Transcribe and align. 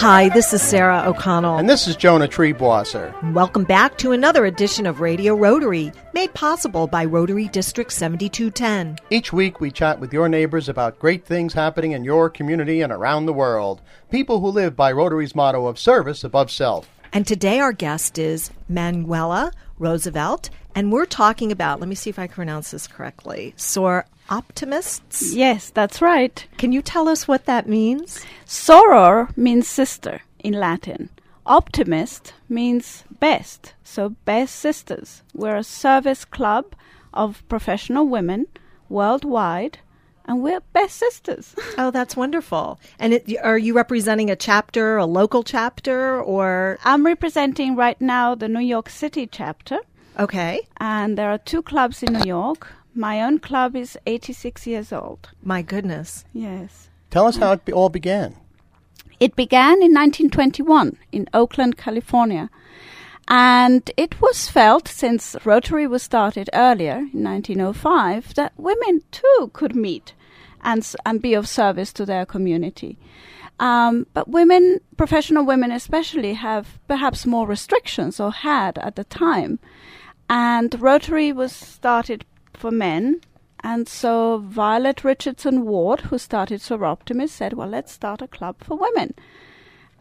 Hi, 0.00 0.28
this 0.28 0.52
is 0.52 0.62
Sarah 0.62 1.02
O'Connell. 1.06 1.58
And 1.58 1.68
this 1.68 1.88
is 1.88 1.96
Jonah 1.96 2.28
Triebwasser. 2.28 3.32
Welcome 3.32 3.64
back 3.64 3.98
to 3.98 4.12
another 4.12 4.46
edition 4.46 4.86
of 4.86 5.00
Radio 5.00 5.34
Rotary, 5.34 5.90
made 6.12 6.32
possible 6.34 6.86
by 6.86 7.04
Rotary 7.04 7.48
District 7.48 7.92
7210. 7.92 9.04
Each 9.10 9.32
week 9.32 9.60
we 9.60 9.72
chat 9.72 9.98
with 9.98 10.12
your 10.12 10.28
neighbors 10.28 10.68
about 10.68 11.00
great 11.00 11.24
things 11.26 11.52
happening 11.52 11.92
in 11.92 12.04
your 12.04 12.30
community 12.30 12.80
and 12.80 12.92
around 12.92 13.26
the 13.26 13.32
world. 13.32 13.80
People 14.08 14.38
who 14.38 14.50
live 14.50 14.76
by 14.76 14.92
Rotary's 14.92 15.34
motto 15.34 15.66
of 15.66 15.80
service 15.80 16.22
above 16.22 16.52
self. 16.52 16.88
And 17.12 17.26
today 17.26 17.58
our 17.58 17.72
guest 17.72 18.18
is 18.18 18.52
Manuela 18.68 19.50
Roosevelt, 19.80 20.48
and 20.76 20.92
we're 20.92 21.06
talking 21.06 21.50
about, 21.50 21.80
let 21.80 21.88
me 21.88 21.96
see 21.96 22.08
if 22.08 22.20
I 22.20 22.28
can 22.28 22.36
pronounce 22.36 22.70
this 22.70 22.86
correctly, 22.86 23.52
SOAR 23.56 24.06
optimists? 24.28 25.34
Yes, 25.34 25.70
that's 25.70 26.02
right. 26.02 26.46
Can 26.58 26.72
you 26.72 26.82
tell 26.82 27.08
us 27.08 27.26
what 27.28 27.46
that 27.46 27.68
means? 27.68 28.24
Soror 28.46 29.36
means 29.36 29.68
sister 29.68 30.22
in 30.38 30.54
Latin. 30.54 31.10
Optimist 31.46 32.34
means 32.48 33.04
best, 33.20 33.74
so 33.82 34.10
best 34.24 34.56
sisters. 34.56 35.22
We're 35.34 35.56
a 35.56 35.64
service 35.64 36.24
club 36.24 36.74
of 37.14 37.42
professional 37.48 38.06
women 38.06 38.46
worldwide, 38.88 39.78
and 40.26 40.42
we're 40.42 40.60
best 40.72 40.96
sisters. 40.96 41.54
oh, 41.78 41.90
that's 41.90 42.16
wonderful. 42.16 42.78
And 42.98 43.14
it, 43.14 43.34
are 43.42 43.56
you 43.56 43.74
representing 43.74 44.30
a 44.30 44.36
chapter, 44.36 44.98
a 44.98 45.06
local 45.06 45.42
chapter, 45.42 46.20
or? 46.20 46.78
I'm 46.84 47.06
representing 47.06 47.76
right 47.76 48.00
now 48.00 48.34
the 48.34 48.48
New 48.48 48.60
York 48.60 48.90
City 48.90 49.26
chapter. 49.26 49.78
Okay. 50.18 50.66
And 50.78 51.16
there 51.16 51.30
are 51.30 51.38
two 51.38 51.62
clubs 51.62 52.02
in 52.02 52.12
New 52.12 52.26
York. 52.26 52.72
My 52.98 53.22
own 53.22 53.38
club 53.38 53.76
is 53.76 53.96
86 54.06 54.66
years 54.66 54.92
old. 54.92 55.28
My 55.40 55.62
goodness. 55.62 56.24
Yes. 56.32 56.90
Tell 57.10 57.28
us 57.28 57.36
how 57.36 57.52
it 57.52 57.64
be- 57.64 57.72
all 57.72 57.90
began. 57.90 58.34
It 59.20 59.36
began 59.36 59.74
in 59.74 59.94
1921 59.94 60.98
in 61.12 61.28
Oakland, 61.32 61.76
California. 61.76 62.50
And 63.28 63.88
it 63.96 64.20
was 64.20 64.48
felt, 64.48 64.88
since 64.88 65.36
Rotary 65.44 65.86
was 65.86 66.02
started 66.02 66.50
earlier 66.52 67.06
in 67.12 67.22
1905, 67.22 68.34
that 68.34 68.52
women 68.56 69.02
too 69.12 69.50
could 69.52 69.76
meet 69.76 70.14
and, 70.64 70.84
and 71.06 71.22
be 71.22 71.34
of 71.34 71.48
service 71.48 71.92
to 71.92 72.04
their 72.04 72.26
community. 72.26 72.98
Um, 73.60 74.08
but 74.12 74.26
women, 74.26 74.80
professional 74.96 75.44
women 75.44 75.70
especially, 75.70 76.34
have 76.34 76.80
perhaps 76.88 77.24
more 77.26 77.46
restrictions 77.46 78.18
or 78.18 78.32
had 78.32 78.76
at 78.78 78.96
the 78.96 79.04
time. 79.04 79.60
And 80.28 80.80
Rotary 80.80 81.30
was 81.30 81.52
started 81.52 82.24
for 82.58 82.70
men. 82.70 83.20
And 83.60 83.88
so 83.88 84.38
Violet 84.38 85.04
Richardson 85.04 85.64
Ward, 85.64 86.00
who 86.02 86.18
started 86.18 86.60
Soroptimist, 86.60 87.30
said, 87.30 87.54
well, 87.54 87.68
let's 87.68 87.92
start 87.92 88.22
a 88.22 88.28
club 88.28 88.56
for 88.60 88.76
women. 88.76 89.14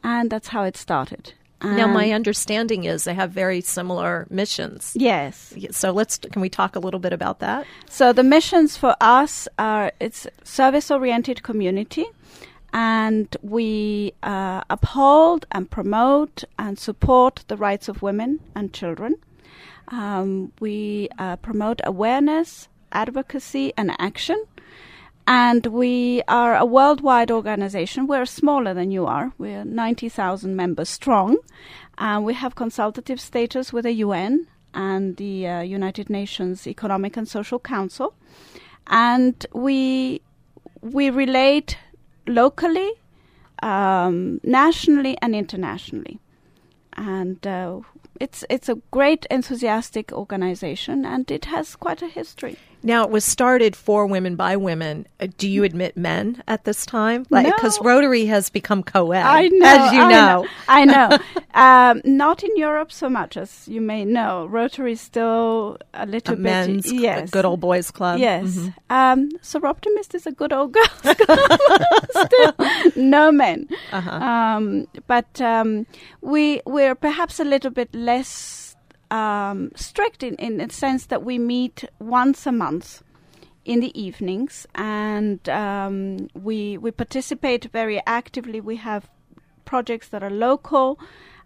And 0.03 0.30
that's 0.30 0.50
how 0.50 0.63
it 0.63 0.78
started. 0.78 1.33
And 1.59 1.75
now, 1.75 1.88
my 1.88 2.11
understanding 2.11 2.83
is 2.83 3.03
they 3.03 3.16
have 3.16 3.31
very 3.31 3.61
similar 3.61 4.28
missions. 4.30 4.94
Yes. 4.95 5.55
So 5.72 5.91
let's 5.91 6.19
can 6.19 6.39
we 6.39 6.50
talk 6.50 6.75
a 6.75 6.80
little 6.80 7.00
bit 7.00 7.13
about 7.13 7.39
that? 7.39 7.66
So 7.89 8.13
the 8.13 8.23
missions 8.23 8.78
for 8.78 8.95
us 9.02 9.47
are 9.58 9.91
it's 10.00 10.28
service-oriented 10.44 11.41
community, 11.41 12.05
and 12.73 13.35
we 13.41 14.13
uh, 14.22 14.61
uphold 14.69 15.47
and 15.52 15.67
promote 15.67 16.44
and 16.59 16.78
support 16.78 17.44
the 17.47 17.58
rights 17.58 17.89
of 17.89 18.03
women 18.03 18.39
and 18.53 18.72
children. 18.72 19.16
Um, 19.90 20.52
we 20.60 21.10
uh, 21.18 21.38
promote 21.38 21.82
awareness, 21.84 22.68
advocacy, 22.92 23.74
and 23.78 23.92
action. 24.00 24.44
And 25.28 25.66
we 25.68 26.22
are 26.30 26.56
a 26.56 26.66
worldwide 26.66 27.32
organization. 27.32 28.08
We're 28.08 28.26
smaller 28.26 28.74
than 28.74 28.92
you 28.92 29.06
are. 29.06 29.34
We're 29.38 29.66
90,000 29.66 30.56
members 30.56 30.90
strong. 30.90 31.38
And 31.98 32.24
we 32.24 32.34
have 32.34 32.56
consultative 32.56 33.20
status 33.20 33.74
with 33.74 33.84
the 33.84 33.92
UN 33.94 34.47
and 34.74 35.18
the 35.18 35.47
uh, 35.47 35.62
United 35.62 36.09
Nations 36.09 36.66
Economic 36.66 37.18
and 37.18 37.28
Social 37.28 37.59
Council. 37.59 38.14
And 38.88 39.46
we, 39.52 40.22
we 40.81 41.09
relate 41.09 41.78
locally, 42.26 42.92
um, 43.64 44.40
nationally, 44.44 45.18
and 45.22 45.36
internationally. 45.36 46.20
And 46.94 47.46
uh, 47.46 47.81
it's 48.19 48.44
it's 48.50 48.69
a 48.69 48.75
great 48.91 49.25
enthusiastic 49.29 50.11
organization 50.11 51.05
and 51.05 51.29
it 51.31 51.45
has 51.45 51.75
quite 51.75 52.01
a 52.01 52.07
history. 52.07 52.57
Now 52.84 53.04
it 53.04 53.10
was 53.10 53.26
started 53.26 53.76
for 53.76 54.06
women 54.06 54.36
by 54.36 54.56
women. 54.56 55.08
Uh, 55.20 55.28
do 55.38 55.50
you 55.50 55.64
admit 55.64 55.98
men 55.98 56.44
at 56.48 56.64
this 56.64 56.86
time? 56.86 57.26
Like 57.30 57.46
because 57.46 57.80
no. 57.82 57.88
Rotary 57.88 58.26
has 58.26 58.50
become 58.50 58.84
co-ed, 58.84 59.24
I 59.24 59.48
know, 59.48 59.66
as 59.66 59.94
you 59.94 60.02
I 60.02 60.10
know. 60.10 60.42
know. 60.42 60.48
I 60.68 60.86
know. 60.86 61.18
um, 61.54 62.02
not 62.06 62.44
in 62.44 62.56
Europe 62.56 62.92
so 62.92 63.10
much 63.10 63.38
as 63.38 63.68
you 63.68 63.82
may 63.82 64.06
know. 64.06 64.46
Rotary 64.46 64.94
is 64.94 65.02
still 65.02 65.78
a 65.94 66.06
little 66.06 66.36
a 66.36 66.38
bit 66.38 66.44
men's 66.44 66.92
yes. 66.92 67.30
good 67.30 67.46
old 67.46 67.60
boys 67.60 67.92
club. 67.92 68.20
Yes. 68.20 68.46
Mm-hmm. 68.46 68.70
Um, 68.90 69.30
so 69.42 69.59
Optimist 69.66 70.16
is 70.16 70.28
a 70.28 70.32
good 70.32 70.54
old 70.54 70.74
girls 70.74 70.88
club. 71.04 71.50
still 72.26 72.54
no 72.96 73.32
men. 73.32 73.68
Uh-huh. 73.92 74.12
Um, 74.12 74.88
but 75.08 75.42
um, 75.42 75.86
we 76.22 76.62
we're 76.66 76.96
perhaps 76.96 77.40
a 77.40 77.44
little 77.44 77.72
bit 77.72 77.94
less 77.94 78.66
um, 79.12 79.72
strict 79.75 80.23
in, 80.23 80.35
in 80.35 80.57
the 80.57 80.69
sense 80.69 81.06
that 81.07 81.23
we 81.23 81.38
meet 81.40 81.85
once 82.00 82.45
a 82.45 82.51
month 82.51 83.03
in 83.66 83.81
the 83.81 84.01
evenings 84.01 84.66
and 84.75 85.47
um, 85.50 86.29
we 86.34 86.78
we 86.78 86.90
participate 86.90 87.66
very 87.66 88.01
actively. 88.07 88.62
We 88.62 88.78
have 88.78 89.09
projects 89.66 90.07
that 90.09 90.23
are 90.23 90.29
local 90.29 90.97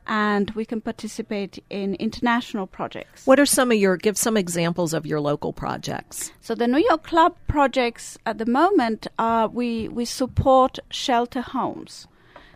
and 0.07 0.51
we 0.51 0.65
can 0.65 0.81
participate 0.81 1.63
in 1.69 1.95
international 1.95 2.67
projects. 2.67 3.25
What 3.25 3.39
are 3.39 3.45
some 3.45 3.71
of 3.71 3.77
your 3.77 3.97
give 3.97 4.17
some 4.17 4.37
examples 4.37 4.93
of 4.93 5.05
your 5.05 5.19
local 5.19 5.53
projects? 5.53 6.31
So 6.41 6.55
the 6.55 6.67
New 6.67 6.83
York 6.89 7.03
Club 7.03 7.35
projects 7.47 8.17
at 8.25 8.37
the 8.37 8.45
moment 8.45 9.07
are 9.17 9.47
we 9.47 9.87
we 9.87 10.05
support 10.05 10.79
shelter 10.89 11.41
homes. 11.41 12.07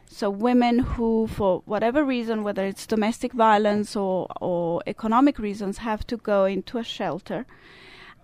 So 0.08 0.30
women 0.30 0.80
who, 0.80 1.28
for 1.28 1.62
whatever 1.66 2.04
reason, 2.04 2.44
whether 2.44 2.66
it's 2.66 2.88
domestic 2.88 3.34
violence 3.34 3.96
or, 3.96 4.28
or 4.40 4.82
economic 4.88 5.40
reasons, 5.40 5.80
have 5.80 6.06
to 6.08 6.18
go 6.18 6.46
into 6.46 6.78
a 6.78 6.84
shelter. 6.84 7.46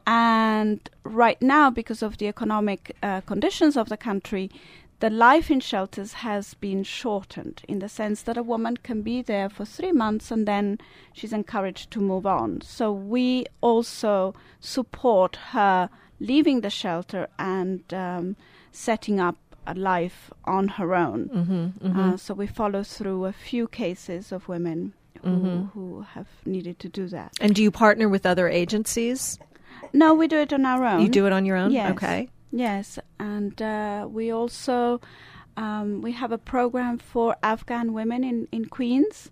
And 0.08 0.90
right 1.04 1.42
now, 1.42 1.70
because 1.70 2.02
of 2.02 2.18
the 2.18 2.28
economic 2.28 2.96
uh, 3.04 3.22
conditions 3.22 3.78
of 3.78 3.90
the 3.90 3.98
country, 3.98 4.50
the 5.02 5.10
life 5.10 5.50
in 5.50 5.60
shelters 5.60 6.14
has 6.14 6.54
been 6.54 6.84
shortened 6.84 7.64
in 7.68 7.80
the 7.80 7.90
sense 7.90 8.22
that 8.22 8.38
a 8.38 8.44
woman 8.44 8.78
can 8.78 9.02
be 9.02 9.24
there 9.24 9.50
for 9.50 9.66
three 9.66 9.92
months 9.92 10.30
and 10.30 10.48
then 10.48 10.78
she's 11.12 11.34
encouraged 11.34 11.90
to 11.92 12.00
move 12.00 12.28
on. 12.28 12.62
So 12.62 12.92
we 12.92 13.48
also 13.62 14.36
support 14.60 15.38
her 15.54 15.90
leaving 16.20 16.62
the 16.62 16.70
shelter 16.70 17.28
and 17.40 17.92
um, 17.92 18.36
setting 18.72 19.20
up 19.20 19.38
a 19.72 19.80
life 19.80 20.32
on 20.46 20.68
her 20.78 20.94
own. 20.96 21.30
Mm-hmm, 21.30 21.88
mm-hmm. 21.88 22.00
Uh, 22.00 22.18
so 22.18 22.34
we 22.34 22.48
follow 22.48 22.84
through 22.84 23.26
a 23.26 23.34
few 23.34 23.68
cases 23.68 24.32
of 24.32 24.48
women 24.48 24.94
who, 25.24 25.30
Mm-hmm. 25.30 25.64
who 25.74 26.02
have 26.14 26.28
needed 26.46 26.80
to 26.80 26.90
do 26.90 27.08
that. 27.08 27.30
And 27.40 27.54
do 27.56 27.62
you 27.62 27.72
partner 27.72 28.10
with 28.10 28.26
other 28.26 28.48
agencies? 28.50 29.38
No, 29.94 30.14
we 30.16 30.28
do 30.28 30.40
it 30.40 30.52
on 30.54 30.66
our 30.66 30.84
own. 30.84 31.02
You 31.02 31.10
do 31.10 31.26
it 31.28 31.34
on 31.34 31.46
your 31.46 31.58
own? 31.58 31.72
Yes. 31.72 31.92
Okay. 31.92 32.30
Yes, 32.52 33.00
and 33.20 33.62
uh, 33.62 34.08
we 34.12 34.32
also 34.32 35.00
um, 35.58 36.02
we 36.02 36.12
have 36.14 36.32
a 36.32 36.38
program 36.38 36.98
for 36.98 37.36
Afghan 37.44 37.94
women 37.94 38.24
in 38.24 38.48
in 38.52 38.66
Queens. 38.66 39.30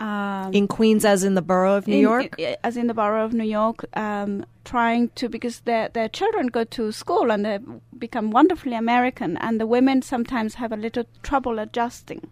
Um, 0.00 0.52
In 0.54 0.66
Queens, 0.66 1.04
as 1.04 1.24
in 1.24 1.34
the 1.34 1.42
borough 1.42 1.76
of 1.76 1.86
New 1.86 1.96
in- 1.96 2.00
York? 2.00 2.34
i- 2.38 2.56
as 2.64 2.76
in 2.76 2.86
the 2.86 2.94
borough 2.94 3.24
of 3.24 3.32
New 3.34 3.44
York, 3.44 3.84
um, 3.96 4.44
trying 4.64 5.10
to 5.16 5.28
because 5.28 5.60
their 5.60 5.88
their 5.90 6.08
children 6.08 6.46
go 6.46 6.64
to 6.64 6.90
school 6.92 7.30
and 7.30 7.44
they 7.44 7.58
become 7.98 8.30
wonderfully 8.30 8.74
American, 8.74 9.36
and 9.36 9.60
the 9.60 9.66
women 9.66 10.00
sometimes 10.02 10.54
have 10.54 10.72
a 10.72 10.76
little 10.76 11.04
trouble 11.22 11.58
adjusting. 11.58 12.22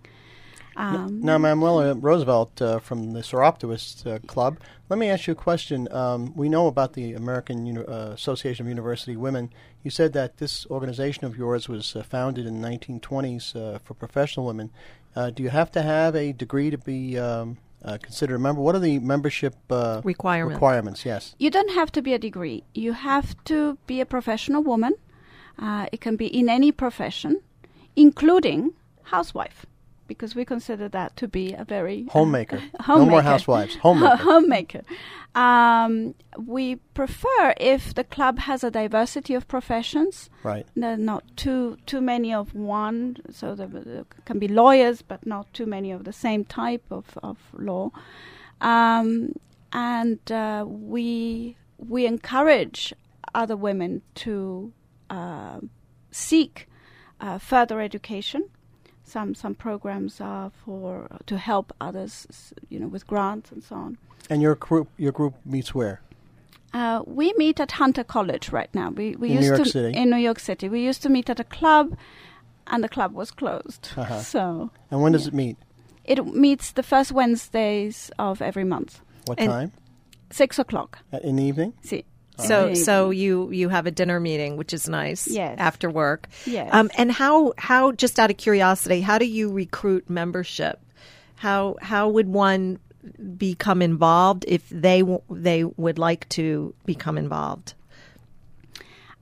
Um, 0.76 1.20
Now, 1.22 1.38
Manuela 1.38 1.94
Roosevelt 1.94 2.62
uh, 2.62 2.78
from 2.78 3.12
the 3.12 3.20
Soroptimist 3.22 4.06
uh, 4.06 4.20
Club, 4.28 4.58
let 4.88 4.96
me 4.98 5.08
ask 5.10 5.26
you 5.26 5.32
a 5.32 5.34
question. 5.34 5.88
Um, 5.92 6.32
we 6.37 6.48
know 6.48 6.69
about 6.69 6.92
the 6.92 7.14
American 7.14 7.66
Uni- 7.66 7.84
uh, 7.84 8.12
Association 8.12 8.64
of 8.64 8.69
University 8.69 9.16
Women. 9.16 9.50
You 9.82 9.90
said 9.90 10.12
that 10.12 10.37
this 10.37 10.66
organization 10.70 11.25
of 11.25 11.37
yours 11.37 11.69
was 11.69 11.96
uh, 11.96 12.02
founded 12.04 12.46
in 12.46 12.60
the 12.62 12.69
1920s 12.69 13.56
uh, 13.56 13.78
for 13.81 13.94
professional 13.94 14.46
women. 14.46 14.70
Uh, 15.16 15.31
do 15.31 15.42
you 15.42 15.48
have 15.50 15.72
to 15.72 15.82
have 15.82 16.14
a 16.14 16.32
degree 16.32 16.70
to 16.70 16.78
be 16.78 17.19
um, 17.19 17.56
uh, 17.84 17.98
considered 18.02 18.36
a 18.36 18.38
member? 18.38 18.60
What 18.60 18.75
are 18.75 18.80
the 18.80 18.98
membership 18.98 19.54
uh, 19.70 20.00
Requirements. 20.04 20.54
requirements? 20.54 21.04
Yes. 21.04 21.34
You 21.38 21.50
don't 21.50 21.72
have 21.72 21.92
to 21.92 22.02
be 22.02 22.12
a 22.14 22.19
degree. 22.19 22.64
You 22.75 22.92
have 22.92 23.34
to 23.44 23.78
be 23.86 24.00
a 24.00 24.06
professional 24.06 24.62
woman. 24.62 24.94
Uh, 25.58 25.86
it 25.92 26.00
can 26.00 26.16
be 26.16 26.26
in 26.26 26.48
any 26.48 26.70
profession, 26.72 27.40
including 27.96 28.72
housewife. 29.04 29.66
Because 30.08 30.34
we 30.34 30.44
consider 30.44 30.88
that 30.88 31.16
to 31.16 31.28
be 31.28 31.52
a 31.52 31.64
very 31.64 32.06
uh, 32.08 32.12
Homemaker. 32.12 32.56
homemaker. 32.81 33.05
No 33.05 33.10
more 33.10 33.22
housewives. 33.22 33.76
Homemaker. 33.82 34.16
homemaker. 34.16 34.82
Um, 35.34 36.14
we 36.37 36.76
prefer 36.94 37.55
if 37.60 37.94
the 37.94 38.02
club 38.02 38.40
has 38.40 38.64
a 38.64 38.70
diversity 38.70 39.34
of 39.34 39.46
professions. 39.46 40.31
right. 40.43 40.66
Not 40.75 41.25
too 41.37 41.76
too 41.87 42.00
many 42.00 42.34
of 42.34 42.55
one, 42.55 43.19
so 43.31 43.55
there, 43.55 43.69
there 43.69 44.05
can 44.25 44.40
be 44.40 44.49
lawyers, 44.49 45.02
but 45.02 45.25
not 45.25 45.52
too 45.52 45.66
many 45.66 45.93
of 45.93 46.02
the 46.05 46.12
same 46.12 46.44
type 46.44 46.84
of 46.90 47.16
of 47.22 47.38
law. 47.52 47.93
Um, 48.61 49.34
and 49.72 50.32
uh, 50.32 50.64
we 50.66 51.56
we 51.78 52.06
encourage 52.06 52.93
other 53.34 53.56
women 53.56 54.02
to 54.14 54.72
uh, 55.11 55.61
seek 56.11 56.69
uh, 57.20 57.38
further 57.38 57.81
education. 57.81 58.44
Some 59.08 59.34
some 59.34 59.55
programs 59.55 60.20
are 60.20 60.50
for 60.64 61.08
to 61.26 61.37
help 61.38 61.72
others, 61.81 62.26
you 62.69 62.78
know, 62.81 62.88
with 62.88 63.06
grants 63.06 63.50
and 63.52 63.62
so 63.64 63.75
on. 63.76 63.99
And 64.31 64.43
your 64.43 64.55
group, 64.55 64.88
your 64.99 65.12
group 65.12 65.34
meets 65.44 65.75
where? 65.75 66.00
Uh, 66.75 67.02
we 67.06 67.32
meet 67.38 67.58
at 67.60 67.72
Hunter 67.72 68.05
College 68.05 68.52
right 68.52 68.75
now. 68.75 68.90
We 68.90 69.16
we 69.16 69.28
In 69.31 69.34
New 69.37 69.40
used 69.40 69.49
York 69.49 69.62
to 69.64 69.70
City? 69.70 69.99
in 69.99 70.10
New 70.10 70.19
York 70.28 70.38
City. 70.40 70.69
We 70.69 70.81
used 70.88 71.02
to 71.02 71.08
meet 71.08 71.31
at 71.31 71.40
a 71.40 71.44
club, 71.44 71.96
and 72.66 72.84
the 72.84 72.88
club 72.88 73.14
was 73.14 73.31
closed. 73.31 73.88
Uh-huh. 73.96 74.20
So 74.32 74.70
And 74.90 75.00
when 75.02 75.12
does 75.12 75.22
Yeah. 75.25 75.28
it 75.28 75.34
meet? 75.34 75.56
it 76.04 76.26
meets 76.34 76.72
the 76.72 76.82
first 76.82 77.12
Wednesdays 77.12 78.11
of 78.19 78.40
every 78.43 78.64
month, 78.64 79.00
What 79.26 79.38
time? 79.38 79.72
six 80.31 80.58
o'clock. 80.58 80.99
Uh, 81.12 81.19
In 81.22 81.37
the 81.37 81.44
evening? 81.44 81.72
See, 81.82 82.04
So 82.38 82.75
so 82.75 83.11
you 83.11 83.50
you 83.50 83.69
have 83.69 83.87
a 83.87 83.90
dinner 83.90 84.20
meeting, 84.20 84.56
which 84.56 84.73
is 84.73 84.88
nice. 84.88 85.26
Yes. 85.26 85.56
After 85.58 85.90
work. 85.90 86.29
yes. 86.46 86.69
Um, 86.73 86.90
and 86.96 87.11
how 87.11 87.52
how 87.58 87.93
just 87.93 88.19
out 88.19 88.31
of 88.31 88.37
curiosity, 88.37 89.00
how 89.00 89.19
do 89.19 89.25
you 89.26 89.50
recruit 89.52 90.08
membership? 90.08 90.81
How 91.37 91.76
how 91.82 92.08
would 92.08 92.29
one 92.29 92.79
become 93.37 93.82
involved 93.82 94.44
if 94.49 94.69
they 94.69 95.00
w- 95.00 95.23
they 95.31 95.64
would 95.64 95.99
like 95.99 96.29
to 96.31 96.75
become 96.85 97.19
involved? 97.19 97.75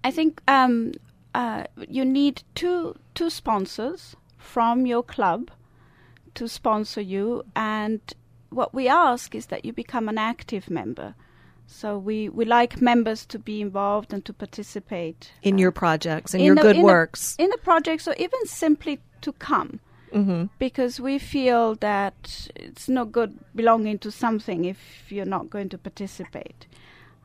I 0.05 0.11
think 0.11 0.41
um, 0.47 0.93
uh, 1.35 1.65
you 1.89 2.05
need 2.05 2.43
two 2.55 2.97
two 3.15 3.31
sponsors 3.31 4.17
from 4.39 4.87
your 4.87 5.03
club 5.03 5.51
to 6.35 6.49
sponsor 6.49 7.01
you, 7.01 7.45
and 7.55 8.01
what 8.51 8.75
we 8.75 8.89
ask 8.89 9.35
is 9.35 9.47
that 9.47 9.65
you 9.65 9.73
become 9.73 10.09
an 10.09 10.19
active 10.19 10.71
member. 10.71 11.15
So 11.67 11.99
we, 11.99 12.29
we 12.29 12.45
like 12.45 12.81
members 12.81 13.27
to 13.27 13.39
be 13.39 13.61
involved 13.61 14.13
and 14.13 14.25
to 14.25 14.33
participate 14.33 15.33
in 15.43 15.55
uh, 15.55 15.59
your 15.59 15.73
projects 15.73 16.33
and 16.35 16.41
in 16.41 16.47
your 16.47 16.55
the- 16.57 16.63
good 16.63 16.77
in 16.77 16.83
the- 16.83 16.87
works. 16.87 17.37
in 17.39 17.51
the 17.51 17.59
projects, 17.59 18.07
or 18.09 18.15
even 18.19 18.41
simply 18.47 18.99
to 19.23 19.33
come. 19.33 19.81
hmm 20.13 20.45
because 20.59 21.01
we 21.03 21.19
feel 21.19 21.75
that 21.81 22.49
it's 22.55 22.89
no 22.89 23.05
good 23.05 23.33
belonging 23.55 23.99
to 23.99 24.11
something 24.11 24.65
if 24.65 24.79
you're 25.13 25.27
not 25.37 25.51
going 25.51 25.69
to 25.69 25.79
participate. 25.79 26.67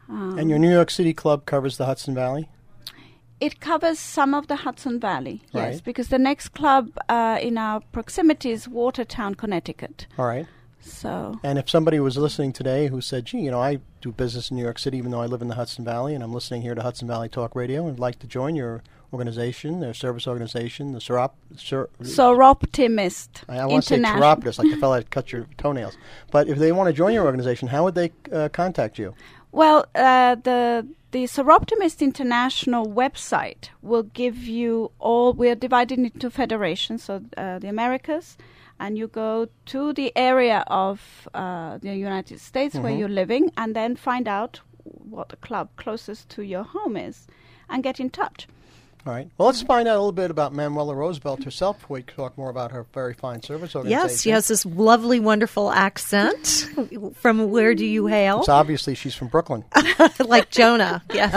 Um, 0.10 0.38
And 0.40 0.50
your 0.50 0.60
New 0.60 0.72
York 0.72 0.90
City 0.92 1.14
club 1.14 1.46
covers 1.46 1.78
the 1.78 1.86
Hudson 1.86 2.16
Valley? 2.16 2.50
it 3.40 3.60
covers 3.60 3.98
some 4.00 4.36
of 4.38 4.46
the 4.48 4.56
Hudson 4.56 5.00
Valley, 5.00 5.42
yes, 5.54 5.82
because 5.82 6.10
the 6.10 6.20
next 6.20 6.50
club 6.50 6.86
uh, 7.10 7.38
in 7.42 7.58
our 7.58 7.80
proximity 7.92 8.52
is 8.52 8.68
Watertown, 8.68 9.34
Connecticut. 9.36 10.06
All 10.18 10.28
right. 10.28 10.46
So 10.82 11.40
And 11.44 11.58
if 11.58 11.70
somebody 11.70 12.00
was 12.00 12.18
listening 12.18 12.54
today 12.54 12.88
who 12.88 13.02
said, 13.02 13.26
gee, 13.26 13.40
you 13.40 13.52
know, 13.52 13.62
I 13.62 13.80
do 14.02 14.12
business 14.12 14.50
in 14.52 14.58
New 14.58 14.64
York 14.64 14.80
City 14.80 14.98
even 14.98 15.12
though 15.12 15.22
I 15.22 15.28
live 15.28 15.42
in 15.42 15.48
the 15.48 15.56
Hudson 15.56 15.86
Valley 15.86 16.16
and 16.16 16.24
I'm 16.24 16.34
listening 16.34 16.62
here 16.62 16.76
to 16.76 16.82
Hudson 16.82 17.08
Valley 17.08 17.30
Talk 17.30 17.56
Radio 17.56 17.82
and 17.82 17.92
would 17.92 18.00
like 18.00 18.20
to 18.20 18.28
join 18.28 18.56
your 18.56 18.84
organization, 19.14 19.80
their 19.80 19.94
service 19.94 20.28
organization, 20.28 20.94
the 20.94 21.00
Serop, 21.00 21.32
Ser, 21.58 21.90
Soroptimist 22.02 23.44
I 23.50 23.66
want 23.66 23.84
to 23.84 23.96
say. 23.96 24.02
Seroptis, 24.02 24.58
like 24.58 24.72
the 24.72 24.78
fella 24.78 25.00
that 25.00 25.10
cut 25.10 25.32
your 25.32 25.48
toenails. 25.58 25.98
But 26.32 26.48
if 26.48 26.58
they 26.58 26.72
want 26.72 26.88
to 26.88 26.94
join 26.94 27.14
your 27.14 27.26
organization, 27.26 27.68
how 27.68 27.84
would 27.84 27.96
they 27.96 28.12
uh, 28.32 28.50
contact 28.50 28.98
you? 28.98 29.14
Well, 29.52 29.86
uh, 29.96 30.36
the 30.36 30.88
the 31.12 31.26
Soroptimist 31.26 32.00
International 32.00 32.88
website 32.88 33.70
will 33.82 34.04
give 34.04 34.38
you 34.38 34.92
all. 34.98 35.34
We 35.34 35.50
are 35.50 35.56
divided 35.56 36.00
into 36.00 36.30
federations, 36.30 37.04
so 37.04 37.22
uh, 37.36 37.60
the 37.60 37.68
Americas, 37.68 38.38
and 38.82 38.98
you 38.98 39.08
go 39.08 39.48
to 39.68 39.94
the 39.94 40.12
area 40.18 40.64
of 40.68 41.00
uh, 41.34 41.78
the 41.78 41.96
United 41.96 42.40
States 42.42 42.76
where 42.76 42.92
Mhm. 42.92 43.00
you're 43.00 43.16
living, 43.24 43.52
and 43.56 43.76
then 43.76 43.96
find 43.96 44.28
out 44.28 44.60
what 45.14 45.30
the 45.30 45.38
club 45.38 45.70
closest 45.78 46.28
to 46.36 46.42
your 46.42 46.64
home 46.64 46.98
is, 46.98 47.28
and 47.70 47.84
get 47.84 48.00
in 48.00 48.10
touch. 48.10 48.48
All 49.04 49.14
right. 49.14 49.28
Well, 49.38 49.48
let's 49.48 49.64
find 49.64 49.88
out 49.88 49.96
a 49.96 50.02
little 50.04 50.12
bit 50.12 50.30
about 50.30 50.54
Manuela 50.54 50.94
Roosevelt 50.94 51.44
herself 51.44 51.80
before 51.80 51.96
we 51.96 52.04
talk 52.04 52.38
more 52.38 52.52
about 52.52 52.70
her 52.72 52.86
very 52.94 53.16
fine 53.16 53.42
service 53.42 53.76
organization. 53.76 54.10
Yes, 54.10 54.22
she 54.22 54.30
has 54.30 54.48
this 54.48 54.64
lovely, 54.64 55.20
wonderful 55.20 55.72
accent. 55.72 56.70
From 57.16 57.50
where 57.50 57.74
do 57.74 57.84
you 57.84 58.06
hail? 58.06 58.44
So 58.44 58.54
obviously 58.54 58.94
she's 58.94 59.16
from 59.16 59.30
Brooklyn. 59.30 59.64
like 60.20 60.52
Jonah. 60.52 61.02
Yeah. 61.12 61.32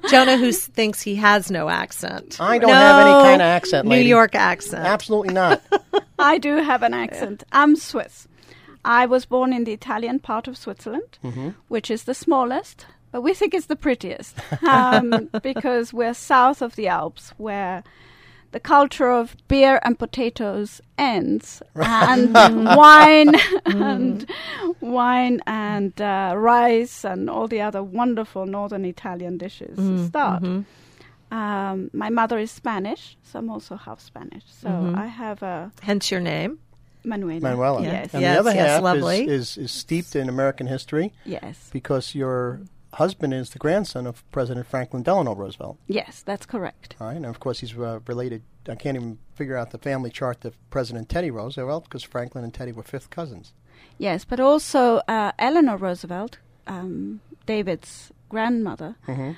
Jonah, 0.10 0.36
who 0.36 0.52
thinks 0.52 1.00
he 1.00 1.14
has 1.14 1.50
no 1.50 1.70
accent. 1.70 2.36
I 2.38 2.58
don't 2.58 2.70
have 2.70 3.06
any 3.06 3.14
kind 3.28 3.40
of 3.40 3.46
accent, 3.46 3.88
New. 3.88 3.96
York 3.96 4.34
accent. 4.34 4.84
Absolutely 4.84 5.32
not. 5.32 5.62
I 6.20 6.38
do 6.38 6.56
have 6.56 6.82
an 6.82 6.94
accent. 6.94 7.42
I'm 7.52 7.76
Swiss. 7.76 8.28
I 8.84 9.06
was 9.06 9.26
born 9.26 9.52
in 9.52 9.64
the 9.64 9.72
Italian 9.72 10.18
part 10.20 10.48
of 10.48 10.56
Switzerland, 10.56 11.18
Mm-hmm. 11.24 11.50
which 11.68 11.90
is 11.90 12.04
the 12.04 12.14
smallest, 12.14 12.86
but 13.12 13.22
we 13.22 13.34
think 13.34 13.54
it's 13.54 13.66
the 13.66 13.76
prettiest 13.76 14.36
um, 14.62 15.28
because 15.42 15.92
we're 15.92 16.14
south 16.14 16.62
of 16.62 16.76
the 16.76 16.88
Alps, 16.88 17.32
where 17.36 17.82
the 18.52 18.60
culture 18.60 19.10
of 19.10 19.36
beer 19.48 19.78
and 19.84 19.98
potatoes 19.98 20.80
ends, 20.98 21.62
and 21.74 22.34
wine 22.76 23.34
and 23.66 24.26
wine 24.80 25.40
and 25.46 26.00
uh, 26.00 26.32
rice 26.36 27.04
and 27.04 27.28
all 27.30 27.46
the 27.48 27.60
other 27.60 27.82
wonderful 27.82 28.46
northern 28.46 28.84
Italian 28.84 29.38
dishes 29.38 29.78
Mm, 29.78 30.06
start. 30.08 30.42
mhm. 30.42 30.64
Um, 31.30 31.90
my 31.92 32.10
mother 32.10 32.38
is 32.38 32.50
Spanish, 32.50 33.16
so 33.22 33.38
I'm 33.38 33.50
also 33.50 33.76
half 33.76 34.00
Spanish. 34.00 34.44
So 34.46 34.68
Mhm. 34.68 34.96
I 34.98 35.06
have 35.06 35.42
a 35.42 35.70
Hence 35.82 36.10
your 36.10 36.20
name. 36.20 36.58
Manuela. 37.04 37.40
Manuela. 37.40 37.82
Yes. 37.82 38.12
And 38.12 38.20
Yes, 38.22 38.34
the 38.34 38.40
other 38.40 38.54
yes, 38.54 38.68
half 38.68 38.82
lovely. 38.82 39.22
is, 39.24 39.56
is, 39.56 39.64
is 39.64 39.72
steeped 39.72 40.14
in 40.16 40.28
American 40.28 40.66
history 40.66 41.12
Yes. 41.24 41.70
because 41.72 42.14
your 42.14 42.60
husband 42.94 43.32
is 43.32 43.50
the 43.50 43.58
grandson 43.58 44.06
of 44.06 44.28
President 44.32 44.66
Franklin 44.66 45.02
Delano 45.02 45.34
Roosevelt. 45.34 45.78
Yes, 45.86 46.22
that's 46.22 46.44
correct. 46.44 46.96
All 47.00 47.06
right, 47.06 47.16
and 47.16 47.24
of 47.24 47.38
course 47.40 47.60
he's 47.60 47.74
uh, 47.78 48.00
related. 48.06 48.42
I 48.68 48.74
can't 48.74 48.96
even 48.96 49.18
figure 49.34 49.56
out 49.56 49.70
the 49.70 49.78
family 49.78 50.10
chart 50.10 50.42
to 50.42 50.52
President 50.70 51.08
Teddy 51.08 51.30
Roosevelt 51.30 51.84
because 51.84 52.02
Franklin 52.02 52.44
and 52.44 52.52
Teddy 52.52 52.72
were 52.72 52.82
fifth 52.82 53.08
cousins. 53.08 53.54
Yes, 53.96 54.24
but 54.26 54.38
also 54.40 55.00
uh, 55.08 55.32
Eleanor 55.38 55.76
Roosevelt, 55.78 56.38
um, 56.66 57.20
David's 57.46 58.12
grandmother, 58.28 58.96
Mm-hmm. 59.08 59.32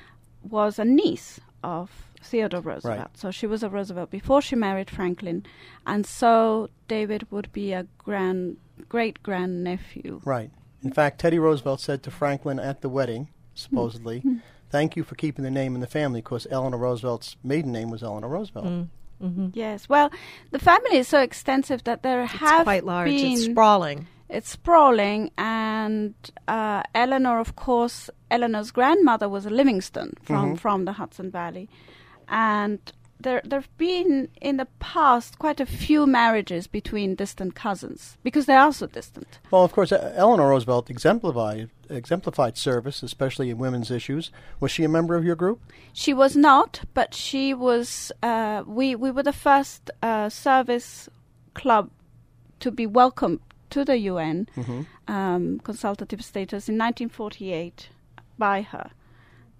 was 0.48 0.78
a 0.80 0.84
niece 0.84 1.38
of 1.62 1.90
Theodore 2.22 2.60
Roosevelt. 2.60 3.10
So 3.16 3.30
she 3.30 3.46
was 3.46 3.62
a 3.62 3.68
Roosevelt 3.70 4.10
before 4.10 4.40
she 4.42 4.56
married 4.56 4.90
Franklin, 4.90 5.44
and 5.86 6.06
so 6.06 6.68
David 6.88 7.26
would 7.30 7.52
be 7.52 7.72
a 7.72 7.86
grand, 7.98 8.56
great 8.88 9.22
grand 9.22 9.64
nephew. 9.64 10.20
Right. 10.24 10.50
In 10.84 10.92
fact, 10.92 11.20
Teddy 11.20 11.38
Roosevelt 11.38 11.80
said 11.80 12.02
to 12.04 12.10
Franklin 12.10 12.58
at 12.58 12.80
the 12.80 12.88
wedding, 12.88 13.28
supposedly, 13.54 14.20
Hmm. 14.20 14.36
"Thank 14.70 14.96
you 14.96 15.04
for 15.04 15.14
keeping 15.14 15.44
the 15.44 15.50
name 15.50 15.74
in 15.74 15.80
the 15.80 15.86
family 15.86 16.20
because 16.20 16.46
Eleanor 16.50 16.78
Roosevelt's 16.78 17.36
maiden 17.44 17.72
name 17.72 17.90
was 17.90 18.02
Eleanor 18.02 18.28
Roosevelt." 18.28 18.66
Mm, 18.66 18.88
mhm. 19.22 19.50
Yes. 19.54 19.88
Well, 19.88 20.10
the 20.50 20.58
family 20.58 20.96
is 20.96 21.06
so 21.08 21.20
extensive 21.20 21.84
that 21.84 22.02
there 22.02 22.22
It's 22.22 22.32
have 22.34 22.64
quite 22.64 22.84
large. 22.84 23.10
been 23.10 23.32
It's 23.32 23.44
sprawling. 23.44 24.06
It's 24.32 24.48
sprawling, 24.50 25.30
and 25.36 26.14
uh, 26.48 26.82
Eleanor, 26.94 27.38
of 27.38 27.54
course, 27.54 28.08
Eleanor's 28.30 28.70
grandmother 28.70 29.28
was 29.28 29.44
a 29.46 29.50
Livingston 29.50 30.14
from, 30.22 30.54
Mhm. 30.54 30.58
from 30.58 30.84
the 30.86 30.92
Hudson 30.92 31.30
Valley, 31.30 31.68
and 32.28 32.78
there 33.20 33.42
there've 33.44 33.76
been 33.76 34.28
in 34.40 34.56
the 34.56 34.66
past 34.80 35.38
quite 35.38 35.60
a 35.60 35.66
few 35.66 36.06
marriages 36.06 36.66
between 36.66 37.14
distant 37.14 37.54
cousins 37.54 38.16
because 38.24 38.46
they 38.46 38.56
are 38.56 38.72
so 38.72 38.86
distant. 38.86 39.38
Well, 39.50 39.64
of 39.64 39.72
course, 39.72 39.92
Eleanor 39.92 40.48
Roosevelt 40.48 40.88
exemplified 40.90 41.68
exemplified 41.90 42.56
service, 42.56 43.02
especially 43.02 43.50
in 43.50 43.58
women's 43.58 43.90
issues. 43.90 44.30
Was 44.60 44.70
she 44.72 44.82
a 44.82 44.88
member 44.88 45.14
of 45.14 45.24
your 45.24 45.36
group? 45.36 45.60
She 45.92 46.14
was 46.14 46.34
not, 46.34 46.80
but 46.94 47.12
she 47.14 47.52
was. 47.54 48.10
Uh, 48.22 48.64
we 48.66 48.94
we 48.96 49.10
were 49.10 49.22
the 49.22 49.32
first 49.48 49.90
uh, 50.02 50.28
service 50.30 51.08
club 51.54 51.90
to 52.60 52.70
be 52.70 52.86
welcomed 52.86 53.40
to 53.72 53.84
the 53.84 53.98
UN 53.98 54.48
Mm-hmm. 54.56 54.82
um, 55.12 55.58
consultative 55.60 56.22
status 56.24 56.68
in 56.68 56.76
1948 56.78 57.88
by 58.38 58.62
her. 58.62 58.90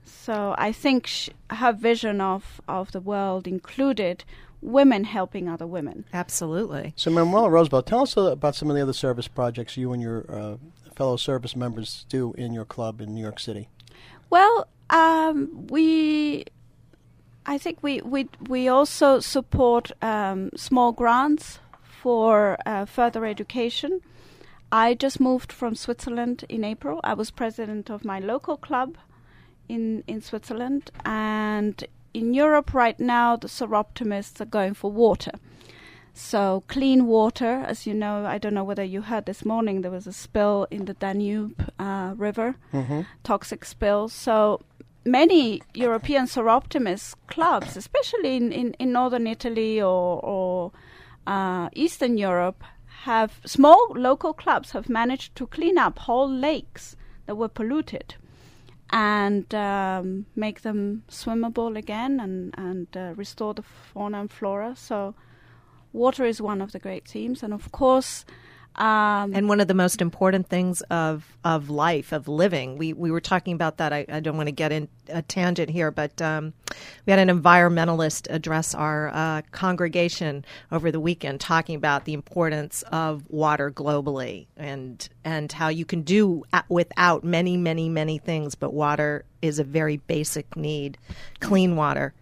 So 0.05 0.55
I 0.59 0.73
think 0.73 1.07
sh- 1.07 1.31
her 1.51 1.73
vision 1.73 2.21
of, 2.21 2.61
of 2.67 2.93
the 2.93 3.01
world 3.01 3.47
included 3.47 4.25
women 4.61 5.05
helping 5.05 5.49
other 5.49 5.67
women. 5.67 6.05
Absolutely. 6.13 6.93
So, 6.97 7.11
Manuela 7.11 7.51
Roosevelt, 7.51 7.87
tell 7.87 8.03
us 8.03 8.17
uh, 8.17 8.23
about 8.33 8.55
some 8.55 8.71
of 8.71 8.77
the 8.77 8.83
other 8.83 8.93
service 8.93 9.29
projects 9.29 9.77
you 9.77 9.93
and 9.93 10.01
your 10.03 10.25
uh, 10.29 10.57
fellow 10.95 11.17
service 11.17 11.57
members 11.57 12.07
do 12.09 12.33
in 12.39 12.53
your 12.53 12.65
club 12.65 13.01
in 13.01 13.15
New 13.15 13.23
York 13.23 13.41
City. 13.41 13.69
Well, 14.31 14.67
um, 14.91 15.67
we, 15.69 16.45
I 17.45 17.59
think 17.59 17.79
we, 17.83 18.01
we, 18.03 18.29
we 18.49 18.69
also 18.69 19.21
support 19.21 19.91
um, 20.01 20.51
small 20.57 20.93
grants 20.93 21.59
for 22.03 22.57
uh, 22.67 22.85
further 22.87 23.25
education. 23.25 24.01
I 24.73 24.95
just 25.05 25.21
moved 25.21 25.53
from 25.53 25.75
Switzerland 25.75 26.45
in 26.49 26.65
April. 26.65 27.01
I 27.05 27.15
was 27.15 27.31
president 27.31 27.91
of 27.91 28.05
my 28.05 28.19
local 28.21 28.57
club 28.57 28.97
in 29.69 30.03
in 30.07 30.21
Switzerland, 30.23 30.91
and 31.05 31.85
in 32.15 32.35
Europe 32.35 32.75
right 32.75 32.99
now, 33.01 33.37
the 33.37 33.49
Soroptimists 33.49 34.41
are 34.41 34.51
going 34.59 34.75
for 34.75 34.91
water. 34.93 35.33
So 36.15 36.63
clean 36.69 37.07
water, 37.07 37.65
as 37.67 37.87
you 37.87 37.95
know, 37.95 38.27
I 38.35 38.39
don't 38.39 38.55
know 38.55 38.65
whether 38.69 38.85
you 38.85 39.03
heard 39.03 39.25
this 39.27 39.45
morning 39.45 39.83
there 39.83 39.91
was 39.91 40.07
a 40.07 40.13
spill 40.13 40.67
in 40.71 40.85
the 40.85 40.95
Danube 40.95 41.55
uh, 41.79 42.13
River, 42.19 42.55
Mhm. 42.73 43.07
toxic 43.23 43.65
spill. 43.65 44.09
So 44.09 44.61
many 45.05 45.63
European 45.75 46.27
Soroptimist 46.27 47.15
clubs, 47.29 47.77
especially 47.77 48.37
in, 48.37 48.53
in, 48.53 48.75
in 48.79 48.93
northern 48.93 49.27
Italy 49.27 49.81
or, 49.81 50.21
or 50.25 50.71
uh, 51.27 51.69
Eastern 51.75 52.19
Europe, 52.19 52.65
have 53.05 53.41
small 53.45 53.93
local 53.97 54.33
clubs 54.33 54.71
have 54.71 54.89
managed 54.89 55.35
to 55.35 55.47
clean 55.47 55.77
up 55.77 55.99
whole 55.99 56.31
lakes 56.31 56.97
that 57.27 57.35
were 57.35 57.49
polluted 57.49 58.15
and 58.91 59.53
um, 59.55 60.27
make 60.37 60.61
them 60.61 61.03
swimmable 61.09 61.77
again 61.77 62.21
and 62.21 62.55
and 62.57 62.87
uh, 62.97 63.13
restore 63.17 63.55
the 63.55 63.63
fauna 63.63 64.21
and 64.21 64.31
flora. 64.31 64.77
So 64.77 65.15
water 65.93 66.25
is 66.25 66.41
one 66.41 66.61
of 66.63 66.73
the 66.73 66.79
great 66.79 67.09
themes, 67.09 67.43
and 67.43 67.53
of 67.53 67.73
course. 67.73 68.25
Um, 68.77 69.35
and 69.35 69.49
one 69.49 69.61
of 69.61 69.69
the 69.69 69.75
most 69.75 70.01
important 70.01 70.49
things 70.49 70.81
of 70.83 71.37
of 71.45 71.69
life 71.69 72.13
of 72.13 72.27
living. 72.27 72.79
We 72.79 72.95
we 72.95 73.11
were 73.11 73.21
talking 73.21 73.55
about 73.55 73.77
that. 73.77 73.93
I, 73.93 74.07
I 74.09 74.21
don't 74.21 74.37
want 74.37 74.47
to 74.47 74.53
get 74.53 74.73
in 74.73 74.89
a 75.09 75.21
tangent 75.21 75.69
here, 75.69 75.91
but 75.91 76.23
um, 76.23 76.55
we 77.05 77.11
had 77.11 77.19
an 77.19 77.43
environmentalist 77.43 78.29
address 78.31 78.75
our 78.75 79.09
uh, 79.09 79.43
congregation 79.51 80.45
over 80.71 80.91
the 80.91 81.01
weekend, 81.01 81.41
talking 81.41 81.77
about 81.77 82.07
the 82.07 82.15
importance 82.15 82.83
of 82.91 83.29
water 83.29 83.71
globally 83.71 84.47
and 84.57 85.07
and 85.23 85.53
how 85.53 85.69
you 85.69 85.85
can 85.85 86.01
do 86.01 86.45
without 86.71 87.25
many 87.25 87.59
many 87.59 87.91
many 87.91 88.17
things, 88.17 88.55
but 88.55 88.73
water 88.73 89.27
is 89.43 89.59
a 89.59 89.65
very 89.65 89.99
basic 89.99 90.57
need, 90.57 90.97
clean 91.41 91.77
water 91.77 92.15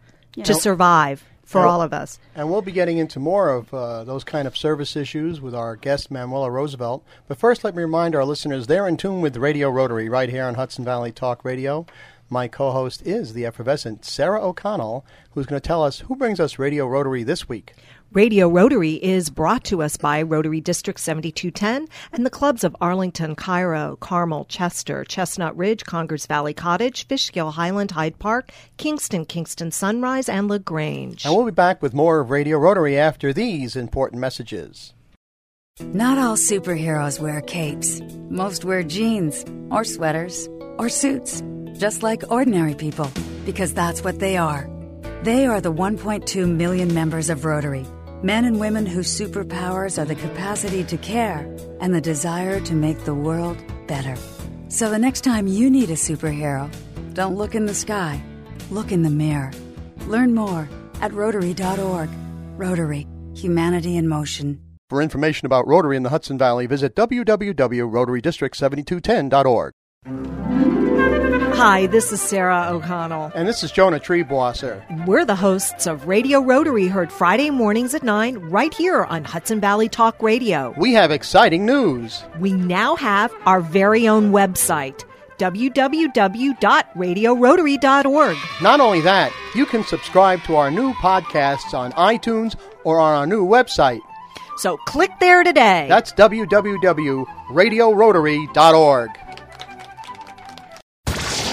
to 0.43 0.55
survive 0.55 1.25
for 1.51 1.67
all 1.67 1.83
of 1.83 1.93
us. 1.93 2.19
And 2.35 2.51
we'll 2.51 2.63
be 2.63 2.73
getting 2.73 2.99
into 2.99 3.19
more 3.19 3.51
of 3.51 3.75
uh, 3.75 4.05
those 4.05 4.25
kind 4.25 4.47
of 4.47 4.57
service 4.57 4.95
issues 4.95 5.41
with 5.41 5.55
our 5.55 5.77
guest, 5.77 6.11
Manuela 6.11 6.51
Roosevelt. 6.51 7.05
But 7.27 7.39
first, 7.39 7.65
let 7.65 7.75
me 7.75 7.83
remind 7.83 8.15
our 8.15 8.25
listeners 8.25 8.67
they're 8.67 8.87
in 8.87 8.97
tune 8.97 9.21
with 9.21 9.37
Radio 9.37 9.69
Rotary 9.69 10.09
right 10.09 10.29
here 10.29 10.45
on 10.45 10.55
Hudson 10.55 10.85
Valley 10.85 11.13
Talk 11.13 11.45
Radio. 11.45 11.87
My 12.29 12.47
co 12.47 12.71
host 12.71 13.03
is 13.05 13.33
the 13.33 13.45
effervescent 13.45 14.05
Sarah 14.05 14.41
O'Connell, 14.41 15.05
who's 15.33 15.47
going 15.47 15.61
to 15.61 15.67
tell 15.67 15.83
us 15.83 16.01
who 16.01 16.15
brings 16.15 16.39
us 16.39 16.61
Radio 16.61 16.87
Rotary 16.87 17.25
this 17.25 17.49
week. 17.49 17.75
Radio 18.13 18.49
Rotary 18.49 18.95
is 18.95 19.31
brought 19.31 19.63
to 19.67 19.83
us 19.83 19.97
by 19.97 20.23
Rotary 20.23 20.61
District 20.61 20.99
7210 20.99 21.87
and 22.11 22.27
the 22.27 22.31
clubs 22.31 22.65
of 22.65 22.75
Arlington, 22.81 23.37
Cairo, 23.37 23.97
Carmel, 24.01 24.47
Chester, 24.47 25.05
Chestnut 25.05 25.57
Ridge, 25.57 25.85
Congers 25.85 26.27
Valley 26.27 26.53
Cottage, 26.53 27.07
Fishkill, 27.07 27.53
Highland, 27.53 27.93
Hyde 27.93 28.19
Park, 28.19 28.51
Kingston, 28.79 29.25
Kingston 29.25 29.71
Sunrise, 29.71 30.29
and 30.29 30.49
LaGrange. 30.49 31.25
And 31.25 31.37
we'll 31.37 31.45
be 31.45 31.53
back 31.53 31.83
with 31.83 31.95
more 31.95 32.19
of 32.19 32.31
Radio 32.31 32.59
Rotary 32.59 32.99
after 32.99 33.33
these 33.33 33.77
important 33.77 34.21
messages. 34.21 34.93
Not 35.79 36.19
all 36.19 36.35
superheroes 36.35 37.21
wear 37.21 37.41
capes. 37.43 38.01
Most 38.29 38.65
wear 38.65 38.83
jeans, 38.83 39.45
or 39.71 39.85
sweaters, 39.85 40.49
or 40.79 40.89
suits, 40.89 41.45
just 41.75 42.03
like 42.03 42.29
ordinary 42.29 42.75
people, 42.75 43.09
because 43.47 43.73
that's 43.73 44.03
what 44.03 44.19
they 44.19 44.37
are. 44.37 44.69
They 45.23 45.47
are 45.47 45.61
the 45.61 45.73
1.2 45.73 46.51
million 46.51 46.93
members 46.93 47.31
of 47.31 47.45
Rotary, 47.45 47.87
men 48.23 48.45
and 48.45 48.61
women 48.61 48.87
whose 48.87 49.09
superpowers 49.09 49.99
are 49.99 50.05
the 50.05 50.15
capacity 50.15 50.85
to 50.85 50.97
care 50.99 51.39
and 51.81 51.95
the 51.95 52.01
desire 52.01 52.61
to 52.61 52.75
make 52.75 53.05
the 53.05 53.15
world 53.15 53.59
better. 53.87 54.17
So 54.69 54.91
the 54.91 54.99
next 54.99 55.23
time 55.23 55.47
you 55.47 55.71
need 55.71 55.91
a 55.91 55.95
superhero, 55.95 56.71
don't 57.15 57.37
look 57.37 57.55
in 57.55 57.67
the 57.67 57.75
sky, 57.75 58.23
look 58.71 58.93
in 58.93 59.03
the 59.03 59.11
mirror. 59.11 59.51
Learn 60.07 60.35
more 60.35 60.69
at 61.01 61.13
Rotary.org. 61.13 62.11
Rotary, 62.57 63.07
humanity 63.35 63.97
in 63.97 64.09
motion. 64.09 64.61
For 64.91 65.01
information 65.01 65.47
about 65.47 65.67
Rotary 65.67 65.97
in 65.97 66.03
the 66.03 66.11
Hudson 66.11 66.37
Valley, 66.37 66.67
visit 66.67 66.95
www.rotarydistrict7210.org. 66.97 69.73
Hi, 71.61 71.87
this 71.89 72.11
is 72.11 72.23
Sarah 72.23 72.69
O'Connell. 72.71 73.33
And 73.35 73.47
this 73.47 73.63
is 73.63 73.71
Jonah 73.71 74.01
Triebwasser. 74.01 75.07
We're 75.07 75.27
the 75.27 75.37
hosts 75.37 75.87
of 75.87 76.09
Radio 76.09 76.41
Rotary, 76.41 76.89
heard 76.89 77.13
Friday 77.13 77.51
mornings 77.51 77.95
at 77.95 78.03
9 78.03 78.39
right 78.39 78.73
here 78.73 79.05
on 79.05 79.25
Hudson 79.25 79.61
Valley 79.61 79.91
Talk 79.91 80.23
Radio. 80.23 80.73
We 80.79 80.95
have 80.95 81.11
exciting 81.11 81.67
news. 81.67 82.25
We 82.39 82.55
now 82.55 82.97
have 82.97 83.31
our 83.45 83.61
very 83.61 84.09
own 84.09 84.33
website, 84.33 85.05
www.radiorotary.org. 85.37 88.37
Not 88.63 88.81
only 88.81 89.03
that, 89.03 89.31
you 89.55 89.67
can 89.67 89.85
subscribe 89.85 90.43
to 90.45 90.57
our 90.57 90.71
new 90.71 90.95
podcasts 90.95 91.75
on 91.75 91.93
iTunes 91.93 92.57
or 92.85 92.99
on 92.99 93.15
our 93.15 93.27
new 93.27 93.47
website. 93.47 94.01
So 94.57 94.79
click 94.79 95.11
there 95.21 95.45
today. 95.45 95.85
That's 95.91 96.15
www.radiorotary.org. 96.15 99.11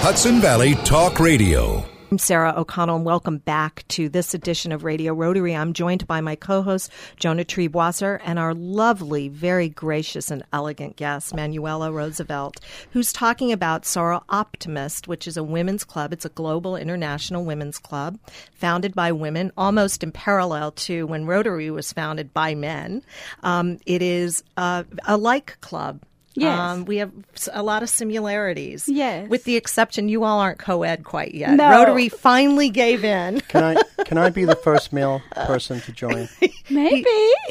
Hudson 0.07 0.39
Valley 0.39 0.73
Talk 0.85 1.19
Radio. 1.19 1.83
I'm 2.09 2.17
Sarah 2.17 2.53
O'Connell, 2.55 2.95
and 2.95 3.03
welcome 3.03 3.39
back 3.39 3.83
to 3.89 4.07
this 4.07 4.33
edition 4.33 4.71
of 4.71 4.85
Radio 4.85 5.13
Rotary. 5.13 5.53
I'm 5.53 5.73
joined 5.73 6.07
by 6.07 6.21
my 6.21 6.35
co-host 6.35 6.89
Jonah 7.17 7.43
Triebwasser 7.43 8.21
and 8.23 8.39
our 8.39 8.53
lovely, 8.53 9.27
very 9.27 9.67
gracious 9.67 10.31
and 10.31 10.43
elegant 10.53 10.95
guest 10.95 11.35
Manuela 11.35 11.91
Roosevelt, 11.91 12.61
who's 12.91 13.11
talking 13.11 13.51
about 13.51 13.83
Soroptimist, 13.83 15.09
which 15.09 15.27
is 15.27 15.35
a 15.35 15.43
women's 15.43 15.83
club. 15.83 16.13
It's 16.13 16.23
a 16.23 16.29
global 16.29 16.77
international 16.77 17.43
women's 17.43 17.77
club 17.77 18.17
founded 18.53 18.95
by 18.95 19.11
women, 19.11 19.51
almost 19.57 20.03
in 20.03 20.13
parallel 20.13 20.71
to 20.71 21.05
when 21.05 21.25
Rotary 21.25 21.69
was 21.69 21.91
founded 21.91 22.33
by 22.33 22.55
men. 22.55 23.03
Um, 23.43 23.77
it 23.85 24.01
is 24.01 24.41
uh, 24.55 24.85
a 25.05 25.17
like 25.17 25.59
club. 25.59 25.99
Yes. 26.39 26.59
Um, 26.59 26.85
we 26.85 26.97
have 26.97 27.11
a 27.51 27.63
lot 27.63 27.81
of 27.83 27.89
similarities. 27.89 28.87
Yes. 28.87 29.27
With 29.27 29.43
the 29.43 29.55
exception, 29.55 30.07
you 30.07 30.23
all 30.23 30.39
aren't 30.39 30.59
co 30.59 30.83
ed 30.83 31.03
quite 31.03 31.33
yet. 31.33 31.55
No. 31.55 31.71
Rotary 31.71 32.09
finally 32.09 32.69
gave 32.69 33.03
in. 33.03 33.41
Can 33.41 33.63
I 33.63 33.81
can 34.05 34.17
I 34.17 34.29
be 34.29 34.45
the 34.45 34.55
first 34.55 34.93
male 34.93 35.21
person 35.35 35.81
to 35.81 35.91
join? 35.91 36.29
maybe, 36.69 37.05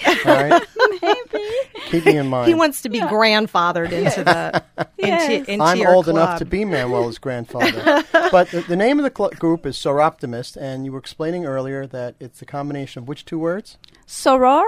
All 0.07 0.15
right, 0.27 0.63
maybe. 1.03 1.45
keep 1.91 2.05
me 2.07 2.17
in 2.17 2.29
mind. 2.29 2.49
He 2.49 2.55
wants 2.55 2.83
to 2.83 2.89
be 2.89 3.01
grandfathered 3.01 3.91
into 3.93 4.23
the 4.25 4.63
Yes. 4.99 5.31
into, 5.31 5.51
into 5.53 5.65
I'm 5.65 5.79
your 5.79 5.93
old 5.95 6.05
club. 6.05 6.17
enough 6.17 6.39
to 6.39 6.45
be 6.45 6.65
Manuel's 6.65 7.19
grandfather. 7.19 8.05
but 8.31 8.51
the, 8.51 8.61
the 8.69 8.77
name 8.77 8.99
of 8.99 9.05
the 9.05 9.13
cl- 9.17 9.31
group 9.31 9.67
is 9.67 9.77
Soroptimist, 9.77 10.57
and 10.57 10.85
you 10.85 10.93
were 10.93 10.99
explaining 10.99 11.45
earlier 11.45 11.87
that 11.87 12.15
it's 12.21 12.41
a 12.41 12.47
combination 12.47 13.03
of 13.03 13.09
which 13.09 13.25
two 13.25 13.39
words? 13.39 13.79
Soror, 14.07 14.65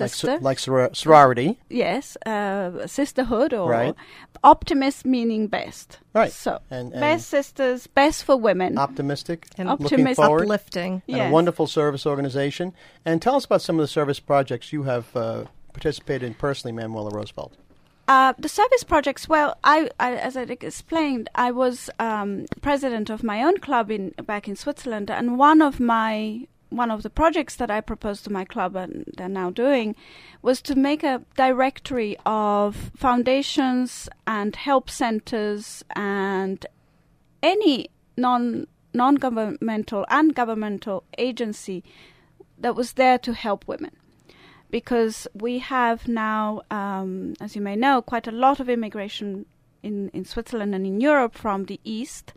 Like, 0.00 0.10
sister. 0.10 0.26
so- 0.26 0.38
like 0.42 0.58
soror- 0.58 0.94
sorority. 0.96 1.58
yes, 1.68 2.16
uh, 2.26 2.86
sisterhood 2.86 3.52
or 3.52 3.70
Right. 3.70 3.94
optimist 4.44 5.04
meaning 5.04 5.46
best. 5.48 5.98
Right. 6.14 6.32
So 6.32 6.60
And- 6.70 6.92
and- 6.92 7.00
best 7.00 7.28
sisters, 7.28 7.86
best 7.86 8.24
for 8.24 8.36
women. 8.36 8.78
Optimistic 8.78 9.46
And 9.58 9.68
looking 9.68 9.84
optimistic. 9.86 10.24
forward. 10.24 10.42
uplifting. 10.44 10.92
and 11.08 11.16
Yes. 11.16 11.28
a 11.28 11.32
wonderful 11.32 11.66
service 11.66 12.06
organization. 12.06 12.72
And 13.04 13.20
tell 13.20 13.34
us 13.36 13.44
about 13.44 13.62
some 13.62 13.78
of 13.78 13.82
the 13.82 13.88
service 13.88 14.20
projects 14.20 14.72
you 14.72 14.84
have 14.84 15.14
uh, 15.16 15.44
participated 15.72 16.24
in 16.26 16.34
personally, 16.34 16.72
Manuela 16.72 17.10
Roosevelt. 17.10 17.52
Uh, 18.08 18.32
the 18.38 18.48
service 18.48 18.82
projects. 18.84 19.28
Well, 19.28 19.56
I, 19.62 19.88
I 20.00 20.14
as 20.16 20.36
I 20.36 20.42
explained, 20.42 21.30
I 21.36 21.50
was 21.52 21.88
um, 22.00 22.46
president 22.60 23.08
of 23.10 23.22
my 23.22 23.42
own 23.44 23.58
club 23.58 23.90
in 23.90 24.10
back 24.26 24.48
in 24.48 24.56
Switzerland, 24.56 25.08
and 25.10 25.38
one 25.38 25.62
of 25.62 25.78
my 25.78 26.46
one 26.76 26.90
of 26.90 27.02
the 27.02 27.10
projects 27.10 27.56
that 27.56 27.70
I 27.70 27.80
proposed 27.80 28.24
to 28.24 28.32
my 28.32 28.44
club 28.44 28.76
and 28.76 29.04
they're 29.16 29.28
now 29.28 29.50
doing 29.50 29.94
was 30.40 30.62
to 30.62 30.74
make 30.74 31.02
a 31.02 31.22
directory 31.36 32.16
of 32.26 32.90
foundations 32.96 34.08
and 34.26 34.56
help 34.56 34.90
centers 34.90 35.84
and 35.94 36.64
any 37.42 37.90
non 38.16 38.66
non 38.94 39.14
governmental 39.16 40.04
and 40.08 40.34
governmental 40.34 41.04
agency 41.18 41.82
that 42.58 42.76
was 42.76 42.92
there 42.92 43.18
to 43.18 43.32
help 43.32 43.66
women 43.66 43.96
because 44.70 45.28
we 45.34 45.58
have 45.58 46.08
now, 46.08 46.62
um, 46.70 47.34
as 47.40 47.54
you 47.54 47.62
may 47.62 47.76
know, 47.76 48.00
quite 48.02 48.26
a 48.26 48.32
lot 48.32 48.58
of 48.58 48.68
immigration 48.68 49.46
in, 49.82 50.08
in 50.10 50.24
Switzerland 50.24 50.74
and 50.74 50.86
in 50.86 51.00
Europe 51.00 51.34
from 51.34 51.66
the 51.66 51.78
East. 51.84 52.32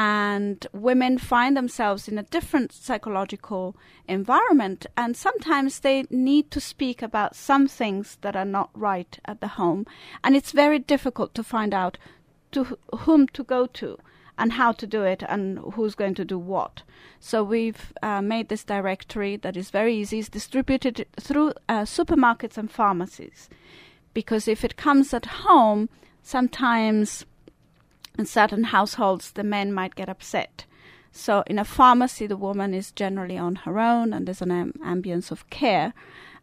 And 0.00 0.64
women 0.72 1.18
find 1.18 1.56
themselves 1.56 2.06
in 2.06 2.18
a 2.18 2.22
different 2.22 2.70
psychological 2.70 3.74
environment, 4.06 4.86
and 4.96 5.16
sometimes 5.16 5.80
they 5.80 6.04
need 6.08 6.52
to 6.52 6.60
speak 6.60 7.02
about 7.02 7.34
some 7.34 7.66
things 7.66 8.16
that 8.20 8.36
are 8.36 8.44
not 8.44 8.70
right 8.74 9.18
at 9.24 9.40
the 9.40 9.48
home. 9.48 9.86
And 10.22 10.36
it's 10.36 10.52
very 10.52 10.78
difficult 10.78 11.34
to 11.34 11.42
find 11.42 11.74
out 11.74 11.98
to 12.52 12.78
whom 12.98 13.26
to 13.28 13.42
go 13.42 13.66
to 13.66 13.98
and 14.38 14.52
how 14.52 14.70
to 14.70 14.86
do 14.86 15.02
it 15.02 15.24
and 15.28 15.58
who's 15.74 15.96
going 15.96 16.14
to 16.14 16.24
do 16.24 16.38
what. 16.38 16.82
So 17.18 17.42
we've 17.42 17.92
uh, 18.00 18.22
made 18.22 18.50
this 18.50 18.62
directory 18.62 19.36
that 19.38 19.56
is 19.56 19.70
very 19.70 19.96
easy. 19.96 20.20
It's 20.20 20.28
distributed 20.28 21.06
through 21.18 21.54
uh, 21.68 21.82
supermarkets 21.82 22.56
and 22.56 22.70
pharmacies, 22.70 23.48
because 24.14 24.46
if 24.46 24.64
it 24.64 24.76
comes 24.76 25.12
at 25.12 25.26
home, 25.26 25.88
sometimes 26.22 27.26
in 28.18 28.26
certain 28.26 28.64
households 28.64 29.32
the 29.32 29.44
men 29.44 29.72
might 29.72 29.94
get 29.94 30.08
upset. 30.08 30.64
So 31.12 31.42
in 31.46 31.58
a 31.58 31.64
pharmacy, 31.64 32.26
the 32.26 32.36
woman 32.36 32.74
is 32.74 32.92
generally 32.92 33.38
on 33.38 33.56
her 33.56 33.78
own, 33.78 34.12
and 34.12 34.26
there's 34.26 34.42
an 34.42 34.50
am- 34.50 34.74
ambience 34.84 35.30
of 35.30 35.48
care, 35.48 35.94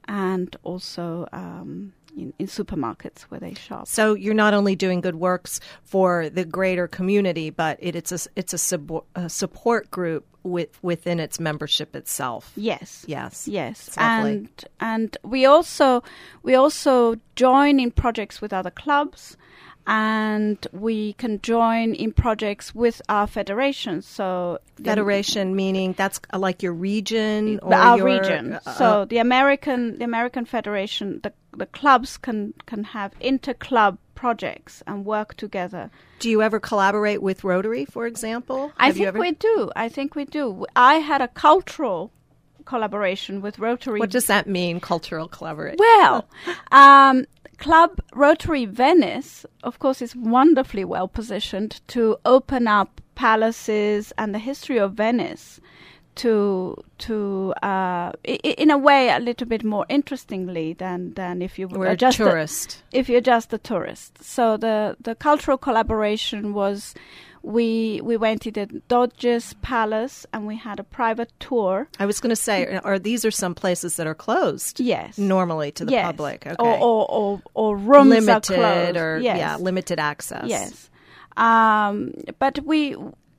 and 0.07 0.55
also 0.63 1.27
um, 1.31 1.93
in, 2.17 2.33
in 2.39 2.47
supermarkets 2.47 3.23
where 3.23 3.39
they 3.39 3.53
shop. 3.53 3.87
So 3.87 4.15
you're 4.15 4.33
not 4.33 4.53
only 4.53 4.75
doing 4.75 5.01
good 5.01 5.15
works 5.15 5.59
for 5.83 6.29
the 6.29 6.45
greater 6.45 6.87
community, 6.87 7.49
but 7.49 7.77
it, 7.79 7.95
it's 7.95 8.11
a 8.11 8.19
it's 8.35 8.53
a, 8.53 8.57
sub, 8.57 9.03
a 9.15 9.29
support 9.29 9.91
group 9.91 10.25
with 10.43 10.81
within 10.83 11.19
its 11.19 11.39
membership 11.39 11.95
itself. 11.95 12.51
Yes. 12.55 13.05
Yes. 13.07 13.47
Yes. 13.47 13.87
It's. 13.87 13.97
And 13.97 14.49
and 14.79 15.17
we 15.23 15.45
also 15.45 16.03
we 16.43 16.55
also 16.55 17.15
join 17.35 17.79
in 17.79 17.91
projects 17.91 18.41
with 18.41 18.51
other 18.51 18.71
clubs 18.71 19.37
and 19.87 20.67
we 20.71 21.13
can 21.13 21.39
join 21.41 21.93
in 21.93 22.11
projects 22.11 22.73
with 22.73 23.01
our 23.09 23.27
federations. 23.27 24.05
So 24.07 24.59
the- 24.77 24.83
Federation 24.85 25.55
meaning 25.55 25.93
that's 25.97 26.19
uh, 26.33 26.39
like 26.39 26.63
your 26.63 26.73
region 26.73 27.59
or 27.61 27.73
our 27.73 27.97
your, 27.97 28.05
region. 28.05 28.53
uh, 28.65 28.73
so 28.73 29.05
the 29.05 29.17
American 29.19 29.97
the 29.99 30.05
American 30.05 30.45
Federation, 30.45 31.19
the 31.23 31.31
the 31.55 31.65
clubs 31.67 32.17
can 32.17 32.53
can 32.65 32.83
have 32.83 33.13
inter 33.19 33.53
club 33.53 33.97
projects 34.15 34.81
and 34.87 35.05
work 35.05 35.35
together. 35.35 35.89
do 36.19 36.29
you 36.29 36.41
ever 36.41 36.59
collaborate 36.59 37.21
with 37.21 37.43
Rotary, 37.43 37.85
for 37.85 38.07
example? 38.07 38.71
I 38.77 38.87
Have 38.87 38.95
think 38.95 39.15
we 39.15 39.31
do. 39.33 39.69
I 39.75 39.89
think 39.89 40.15
we 40.15 40.25
do. 40.25 40.65
I 40.75 40.95
had 40.95 41.21
a 41.21 41.27
cultural 41.27 42.11
collaboration 42.65 43.41
with 43.41 43.59
Rotary. 43.59 43.99
What 43.99 44.09
does 44.09 44.25
that 44.27 44.47
mean? 44.47 44.79
Cultural 44.79 45.27
collaboration. 45.27 45.77
Well, 45.79 46.27
um, 46.71 47.25
Club 47.57 48.01
Rotary 48.13 48.65
Venice, 48.65 49.45
of 49.63 49.79
course, 49.79 50.01
is 50.01 50.15
wonderfully 50.15 50.85
well 50.85 51.07
positioned 51.07 51.81
to 51.87 52.17
open 52.25 52.67
up 52.67 53.01
palaces 53.15 54.13
and 54.17 54.33
the 54.33 54.39
history 54.39 54.77
of 54.77 54.93
Venice 54.93 55.59
to 56.15 56.75
to 56.97 57.53
uh, 57.61 58.11
in 58.23 58.71
a 58.71 58.77
way 58.77 59.09
a 59.09 59.19
little 59.19 59.47
bit 59.47 59.63
more 59.63 59.85
interestingly 59.89 60.73
than 60.73 61.13
than 61.13 61.41
if 61.41 61.59
you 61.59 61.67
We're 61.67 61.87
a 61.87 61.97
just 61.97 62.17
tourist. 62.17 62.83
if 62.91 63.09
you're 63.09 63.21
just 63.21 63.53
a 63.53 63.57
tourist. 63.57 64.23
So 64.23 64.57
the 64.57 64.95
the 64.99 65.15
cultural 65.15 65.57
collaboration 65.57 66.53
was 66.53 66.93
we 67.45 68.01
we 68.03 68.17
went 68.17 68.41
to 68.41 68.51
the 68.51 68.65
Doge's 68.87 69.53
Palace 69.61 70.25
and 70.33 70.47
we 70.47 70.55
had 70.55 70.79
a 70.79 70.83
private 70.83 71.31
tour. 71.39 71.87
I 71.99 72.05
was 72.05 72.19
going 72.19 72.31
to 72.31 72.35
say, 72.35 72.79
are 72.83 72.97
these 72.97 73.23
are 73.23 73.31
some 73.31 73.53
places 73.53 73.97
that 73.97 74.07
are 74.07 74.15
closed? 74.15 74.79
Yes. 74.79 75.17
Normally 75.17 75.71
to 75.73 75.85
the 75.85 75.91
yes. 75.91 76.05
public. 76.05 76.47
Okay. 76.47 76.55
Or, 76.59 76.77
or, 76.77 77.11
or, 77.11 77.41
or 77.53 77.77
rooms 77.77 78.11
are 78.13 78.21
limited 78.21 78.55
closed. 78.55 78.97
or 78.97 79.19
yes. 79.19 79.37
yeah, 79.37 79.55
limited 79.57 79.99
access. 79.99 80.47
Yes. 80.47 80.89
Um, 81.37 82.13
but 82.39 82.59
we 82.65 82.95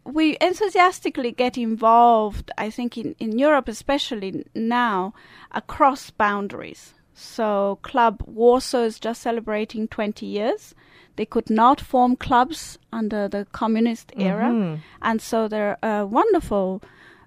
we 0.06 0.36
enthusiastically 0.40 1.32
get 1.32 1.58
involved, 1.58 2.50
I 2.58 2.70
think, 2.70 2.96
in, 2.96 3.14
in 3.18 3.38
Europe, 3.38 3.68
especially 3.68 4.44
now, 4.54 5.14
across 5.52 6.10
boundaries. 6.10 6.94
So, 7.14 7.78
Club 7.82 8.22
Warsaw 8.26 8.82
is 8.82 9.00
just 9.00 9.22
celebrating 9.22 9.88
20 9.88 10.26
years. 10.26 10.74
They 11.16 11.24
could 11.24 11.48
not 11.48 11.80
form 11.80 12.16
clubs 12.16 12.78
under 12.92 13.26
the 13.26 13.46
communist 13.52 14.12
era. 14.16 14.44
Mm-hmm. 14.50 14.80
And 15.02 15.22
so, 15.22 15.48
there 15.48 15.78
are 15.82 16.02
uh, 16.02 16.06
wonderful 16.06 16.82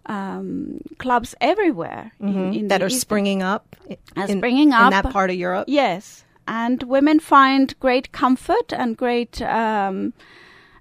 um, 0.05 0.81
clubs 0.99 1.35
everywhere 1.41 2.11
in, 2.19 2.27
in 2.27 2.35
Mm-hmm. 2.35 2.67
that 2.67 2.81
are 2.81 2.87
East- 2.87 3.01
springing 3.01 3.41
up. 3.43 3.75
In, 4.15 4.37
springing 4.37 4.71
in 4.73 4.89
that 4.91 5.11
part 5.11 5.29
of 5.29 5.35
Europe. 5.35 5.65
Yes, 5.67 6.23
and 6.47 6.81
women 6.83 7.19
find 7.19 7.79
great 7.79 8.11
comfort 8.11 8.73
and 8.73 8.95
great 8.97 9.41
um, 9.41 10.13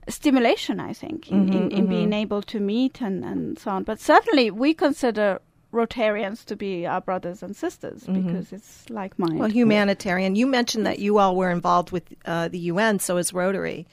stimulation, 0.09 0.81
I 0.81 0.93
think, 0.93 1.31
in, 1.31 1.53
in, 1.53 1.71
in 1.71 1.87
being 1.87 2.13
able 2.13 2.43
to 2.43 2.61
meet 2.61 3.01
and, 3.01 3.25
and 3.25 3.59
so 3.59 3.71
on. 3.71 3.85
But 3.85 4.01
certainly, 4.01 4.51
we 4.51 4.75
consider 4.75 5.41
Rotarians 5.73 6.45
to 6.47 6.57
be 6.57 6.87
our 6.87 7.01
brothers 7.01 7.43
and 7.43 7.55
sisters 7.55 8.05
because 8.05 8.53
it's 8.53 8.89
like 8.89 9.19
minded. 9.19 9.39
Well, 9.39 9.51
humanitarian. 9.51 10.35
You 10.35 10.47
mentioned 10.47 10.87
that 10.87 10.99
you 10.99 11.19
all 11.19 11.37
were 11.37 11.51
involved 11.51 11.91
with 11.91 12.05
uh, 12.25 12.49
the 12.49 12.59
UN, 12.59 12.99
so 12.99 13.19
is 13.19 13.35
Rotary. 13.35 13.87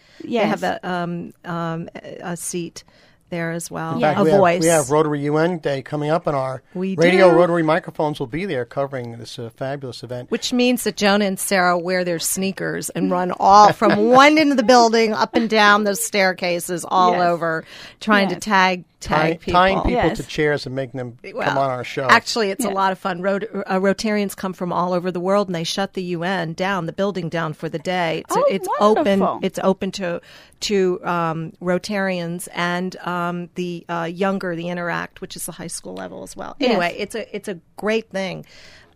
They 0.44 0.48
have 0.48 0.64
a, 0.64 0.80
um, 0.88 1.34
um, 1.44 1.90
a 2.22 2.38
seat 2.38 2.86
there 3.30 3.52
as 3.52 3.72
well, 3.72 3.96
In 3.96 4.02
fact, 4.02 4.20
a 4.20 4.24
we 4.24 4.30
have, 4.30 4.40
voice. 4.40 4.62
we 4.62 4.68
have 4.68 4.92
Rotary 4.92 5.22
UN 5.22 5.58
Day 5.58 5.82
coming 5.82 6.10
up, 6.12 6.28
and 6.28 6.36
our 6.36 6.62
We 6.74 6.96
radio 6.96 7.32
do. 7.32 7.36
Rotary 7.38 7.64
microphones 7.64 8.20
will 8.20 8.28
be 8.28 8.46
there 8.46 8.66
covering 8.66 9.18
this 9.18 9.40
uh, 9.40 9.50
fabulous 9.56 10.04
event. 10.04 10.30
which 10.32 10.54
means 10.54 10.84
that 10.84 10.96
Jonah 10.96 11.26
and 11.26 11.40
Sarah 11.40 11.78
wear 11.78 12.04
their 12.04 12.20
sneakers 12.20 12.90
and 12.92 13.10
run 13.12 13.32
all 13.40 13.74
from 13.74 14.10
one 14.12 14.38
end 14.38 14.52
of 14.52 14.58
the 14.58 14.64
building 14.64 15.12
up 15.14 15.36
and 15.36 15.50
down 15.50 15.84
those 15.86 16.04
staircases 16.04 16.86
all 16.88 17.14
Yes. 17.14 17.22
over, 17.28 17.66
trying 18.00 18.28
to 18.30 18.36
Yes. 18.36 18.44
tag 18.44 18.56
tag 18.66 18.84
Tying, 19.02 19.38
people. 19.38 19.54
tying 19.54 19.78
people 19.78 19.92
Yes. 19.92 20.18
to 20.18 20.24
chairs 20.24 20.66
and 20.66 20.74
making 20.74 20.98
them 20.98 21.18
Well, 21.34 21.48
come 21.48 21.58
on 21.58 21.70
our 21.70 21.84
show. 21.84 22.08
Actually, 22.10 22.50
it's 22.50 22.66
a 22.66 22.70
lot 22.70 22.92
of 22.92 22.98
fun. 22.98 23.22
Rot- 23.22 23.44
uh, 23.44 23.80
Rotarians 23.80 24.36
come 24.36 24.54
from 24.54 24.74
all 24.74 24.94
over 24.94 25.12
the 25.12 25.20
world, 25.20 25.48
and 25.48 25.54
they 25.56 25.64
shut 25.64 25.94
the 25.94 26.02
UN 26.04 26.54
down, 26.54 26.86
the 26.88 26.94
building 26.94 27.30
down 27.30 27.54
for 27.54 27.70
the 27.70 27.78
day. 27.80 28.20
It's, 28.28 28.36
Oh, 28.38 28.46
it's 28.50 28.68
open. 28.80 29.40
It's 29.44 29.60
open 29.62 29.92
to 29.94 30.22
to 30.62 31.06
um, 31.06 31.52
Rotarians 31.62 32.48
and 32.54 32.96
um, 32.98 33.50
the 33.56 33.86
uh, 33.90 34.10
younger, 34.12 34.56
the 34.56 34.70
Interact, 34.70 35.22
which 35.22 35.36
is 35.36 35.46
the 35.46 35.52
high 35.52 35.68
school 35.68 35.94
level 35.94 36.24
as 36.24 36.36
well. 36.36 36.56
Yes. 36.60 36.70
Anyway, 36.72 36.96
it's 36.98 37.16
a 37.16 37.36
it's 37.36 37.48
a 37.48 37.60
great 37.78 38.10
thing. 38.10 38.46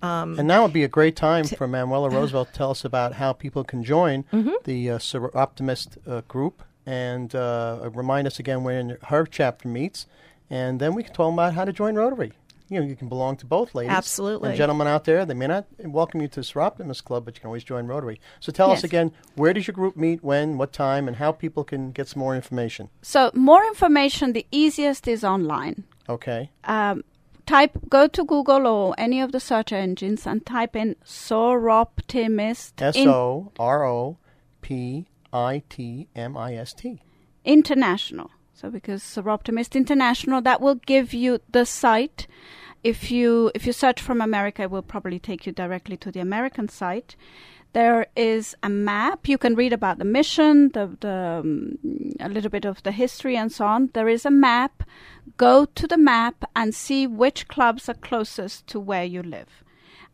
and 0.02 0.48
now 0.48 0.64
would 0.64 0.74
be 0.74 0.84
a 0.86 0.88
great 0.88 1.16
time 1.18 1.44
for 1.46 1.68
Manuela 1.68 2.10
Roosevelt 2.10 2.48
to 2.48 2.54
tell 2.54 2.72
us 2.72 2.86
about 2.86 3.14
how 3.14 3.34
people 3.34 3.64
can 3.64 3.84
join 3.84 4.24
Mm-hmm. 4.32 4.52
the 4.64 4.92
uh, 4.92 4.98
Sor- 4.98 5.36
Optimist 5.38 5.98
uh, 6.08 6.22
group 6.28 6.64
and 6.90 7.36
uh, 7.36 7.88
remind 7.94 8.26
us 8.26 8.40
again 8.40 8.64
when 8.64 8.98
her 9.04 9.24
chapter 9.24 9.68
meets, 9.68 10.08
and 10.50 10.80
then 10.80 10.96
we 10.96 11.04
can 11.04 11.14
talk 11.14 11.32
about 11.32 11.54
how 11.54 11.64
to 11.64 11.72
join 11.72 11.94
Rotary. 11.94 12.34
You 12.68 12.80
know, 12.80 12.86
you 12.86 12.96
can 12.96 13.10
belong 13.10 13.38
to 13.38 13.46
both 13.46 13.76
ladies. 13.76 13.92
Absolutely. 13.92 14.50
And 14.50 14.58
gentlemen 14.58 14.88
out 14.88 15.04
there, 15.04 15.24
they 15.24 15.36
may 15.36 15.46
not 15.46 15.68
welcome 15.80 16.22
you 16.22 16.28
to 16.28 16.40
the 16.40 16.44
Sir 16.44 16.62
Optimist 16.62 17.06
Club, 17.06 17.26
but 17.26 17.36
you 17.36 17.42
can 17.42 17.48
always 17.48 17.64
join 17.64 17.86
Rotary. 17.86 18.20
So 18.40 18.52
tell 18.52 18.72
us 18.72 18.84
again, 18.84 19.12
where 19.36 19.54
does 19.54 19.68
your 19.68 19.74
group 19.74 19.98
meet, 19.98 20.24
when, 20.24 20.58
what 20.58 20.74
time, 20.74 21.08
and 21.08 21.18
how 21.18 21.32
people 21.32 21.64
can 21.64 21.92
get 21.92 22.08
some 22.08 22.22
more 22.22 22.36
information. 22.36 22.90
so, 23.04 23.30
more 23.36 23.64
information, 23.66 24.34
the 24.34 24.48
easiest 24.52 25.08
is 25.08 25.24
online. 25.24 25.84
Okay. 26.08 26.50
um, 26.64 27.04
type 27.46 27.78
go 27.88 28.08
to 28.08 28.24
Google 28.24 28.66
or 28.66 28.96
any 28.98 29.22
of 29.22 29.32
the 29.32 29.40
search 29.40 29.72
engines 29.72 30.26
and 30.26 30.44
type 30.44 30.76
in 30.76 30.96
Soroptimist 31.06 32.74
S 32.80 32.98
O 32.98 33.52
R 33.60 33.86
O 33.86 34.18
P 34.62 35.06
I 35.34 35.64
T 35.70 36.08
M 36.16 36.38
I 36.38 36.56
S 36.56 36.74
T. 36.74 37.02
International. 37.46 38.32
So 38.54 38.70
because 38.70 39.02
Soroptimist 39.02 39.76
International, 39.76 40.42
that 40.42 40.62
will 40.62 40.76
give 40.76 41.14
you 41.14 41.40
the 41.50 41.66
site. 41.66 42.28
If 42.84 43.12
you 43.12 43.52
if 43.56 43.66
you 43.66 43.74
search 43.74 44.02
from 44.02 44.22
America, 44.22 44.64
it 44.64 44.72
will 44.72 44.82
probably 44.82 45.20
take 45.20 45.46
you 45.46 45.52
directly 45.52 45.98
to 45.98 46.12
the 46.12 46.20
American 46.20 46.70
site. 46.70 47.16
There 47.74 48.08
is 48.16 48.56
a 48.64 48.70
map. 48.70 49.28
You 49.28 49.38
can 49.38 49.54
read 49.54 49.74
about 49.74 50.00
the 50.00 50.06
mission, 50.06 50.70
the, 50.70 50.98
the 51.00 51.42
um, 51.42 51.78
a 52.20 52.28
little 52.28 52.50
bit 52.50 52.66
of 52.66 52.82
the 52.82 52.92
history, 52.92 53.38
and 53.38 53.52
so 53.52 53.66
on. 53.66 53.92
There 53.94 54.10
is 54.10 54.26
a 54.26 54.32
map. 54.32 54.84
Go 55.38 55.66
to 55.66 55.88
the 55.88 55.98
map 55.98 56.46
and 56.56 56.74
see 56.74 57.06
which 57.06 57.48
clubs 57.48 57.88
are 57.88 57.94
closest 57.94 58.66
to 58.68 58.80
where 58.80 59.04
you 59.04 59.22
live, 59.22 59.64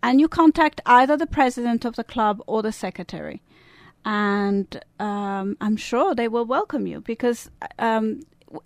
and 0.04 0.20
you 0.20 0.28
contact 0.28 0.82
either 0.86 1.16
the 1.16 1.28
president 1.28 1.86
of 1.86 1.96
the 1.96 2.04
club 2.04 2.42
or 2.46 2.62
the 2.62 2.74
secretary 2.74 3.42
and 4.06 4.80
um, 5.00 5.58
I'm 5.60 5.76
sure 5.76 6.14
they 6.14 6.28
will 6.28 6.46
welcome 6.46 6.86
you 6.86 7.02
because 7.02 7.50
um, 7.80 8.22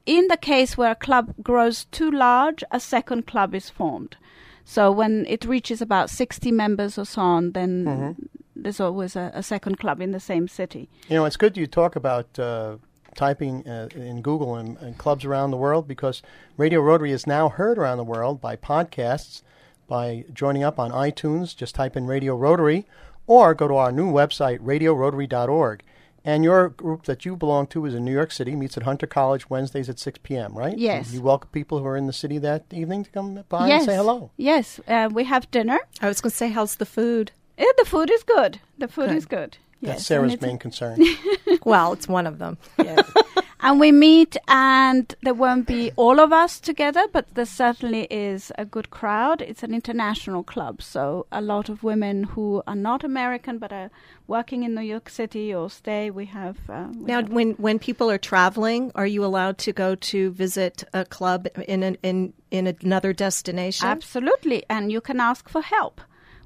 in 0.05 0.27
the 0.27 0.37
case 0.37 0.77
where 0.77 0.91
a 0.91 0.95
club 0.95 1.33
grows 1.41 1.85
too 1.85 2.11
large, 2.11 2.63
a 2.71 2.79
second 2.79 3.25
club 3.25 3.55
is 3.55 3.69
formed. 3.69 4.17
So 4.65 4.91
when 4.91 5.25
it 5.27 5.45
reaches 5.45 5.81
about 5.81 6.09
60 6.09 6.51
members 6.51 6.97
or 6.99 7.05
so 7.05 7.21
on, 7.21 7.53
then 7.53 8.15
there's 8.55 8.79
always 8.79 9.15
a, 9.15 9.31
a 9.33 9.41
second 9.41 9.79
club 9.79 10.01
in 10.01 10.11
the 10.11 10.19
same 10.19 10.47
city. 10.47 10.89
You 11.07 11.15
know, 11.15 11.25
it's 11.25 11.37
good 11.37 11.57
you 11.57 11.65
talk 11.65 11.95
about 11.95 12.37
uh, 12.37 12.77
typing 13.15 13.67
uh, 13.67 13.89
in 13.95 14.21
Google 14.21 14.55
and, 14.55 14.77
and 14.77 14.97
clubs 14.97 15.25
around 15.25 15.51
the 15.51 15.57
world 15.57 15.87
because 15.87 16.21
Radio 16.57 16.81
Rotary 16.81 17.11
is 17.11 17.25
now 17.25 17.49
heard 17.49 17.77
around 17.77 17.97
the 17.97 18.03
world 18.03 18.41
by 18.41 18.55
podcasts, 18.55 19.41
by 19.87 20.25
joining 20.33 20.63
up 20.63 20.77
on 20.77 20.91
iTunes. 20.91 21.55
Just 21.55 21.75
type 21.75 21.97
in 21.97 22.05
Radio 22.05 22.35
Rotary 22.35 22.85
or 23.29 23.53
go 23.53 23.67
to 23.67 23.75
our 23.75 23.91
new 23.91 24.11
website, 24.11 24.59
radiorotary.org. 24.59 25.83
And 26.25 26.43
your 26.43 26.69
group 26.69 27.03
that 27.03 27.25
you 27.25 27.35
belong 27.35 27.67
to 27.67 27.85
is 27.85 27.93
in 27.93 28.03
New 28.03 28.11
York 28.11 28.31
City, 28.31 28.55
meets 28.55 28.75
at 28.75 28.83
Hunter 28.83 29.07
College 29.07 29.49
Wednesdays 29.49 29.87
at 29.87 29.99
6 29.99 30.19
p.m., 30.23 30.57
right? 30.57 30.77
Yes. 30.77 31.13
You 31.13 31.21
welcome 31.21 31.49
people 31.51 31.79
who 31.79 31.85
are 31.85 31.95
in 31.95 32.07
the 32.07 32.13
city 32.13 32.39
that 32.39 32.65
evening 32.71 33.03
to 33.03 33.09
come 33.11 33.43
by 33.47 33.67
yes. 33.67 33.81
and 33.81 33.91
say 33.91 33.95
hello. 33.95 34.31
Yes, 34.35 34.79
uh, 34.87 35.09
we 35.13 35.23
have 35.25 35.49
dinner. 35.51 35.79
I 36.01 36.07
was 36.07 36.19
going 36.19 36.31
to 36.31 36.35
say, 36.35 36.49
how's 36.49 36.75
the 36.75 36.85
food? 36.85 37.31
Eh, 37.59 37.65
the 37.77 37.85
food 37.85 38.09
is 38.09 38.23
good. 38.23 38.59
The 38.79 38.87
food 38.87 39.09
Good. 39.09 39.17
is 39.17 39.25
good. 39.25 39.57
That's 39.81 40.05
Sarah's 40.05 40.39
main 40.41 40.57
concern. 40.57 40.99
well, 41.63 41.93
it's 41.93 42.07
one 42.07 42.27
of 42.27 42.39
them. 42.39 42.57
yes. 42.77 43.09
And 43.61 43.77
we 43.77 43.91
meet, 43.91 44.37
and 44.47 45.13
there 45.21 45.33
won't 45.33 45.67
be 45.67 45.91
all 45.97 46.21
of 46.21 46.31
us 46.31 46.61
together, 46.61 47.05
but 47.11 47.35
there 47.35 47.45
certainly 47.45 48.07
is 48.09 48.53
a 48.57 48.63
good 48.63 48.89
crowd. 48.89 49.41
It's 49.41 49.63
an 49.63 49.73
international 49.73 50.43
club, 50.43 50.81
so 50.81 51.25
a 51.29 51.41
lot 51.41 51.67
of 51.67 51.83
women 51.83 52.23
who 52.23 52.63
are 52.67 52.75
not 52.75 53.03
American 53.03 53.57
but 53.57 53.73
are 53.73 53.89
working 54.27 54.63
in 54.63 54.75
New 54.75 54.81
York 54.81 55.09
City 55.09 55.53
or 55.53 55.69
stay. 55.69 56.09
We 56.09 56.25
have 56.27 56.57
uh, 56.69 56.87
we 56.89 57.03
Now, 57.03 57.17
have- 57.19 57.33
when 57.33 57.51
when 57.55 57.79
people 57.79 58.09
are 58.09 58.17
traveling, 58.17 58.93
are 58.95 59.07
you 59.07 59.25
allowed 59.25 59.57
to 59.57 59.73
go 59.73 59.93
to 59.93 60.31
visit 60.31 60.85
a 60.93 61.03
club 61.03 61.47
in 61.67 61.83
an, 61.83 61.97
in 62.01 62.33
in 62.51 62.65
another 62.65 63.11
destination? 63.11 63.87
Absolutely, 63.89 64.63
and 64.69 64.89
you 64.89 65.01
can 65.01 65.19
ask 65.19 65.49
for 65.49 65.61
help. 65.61 65.99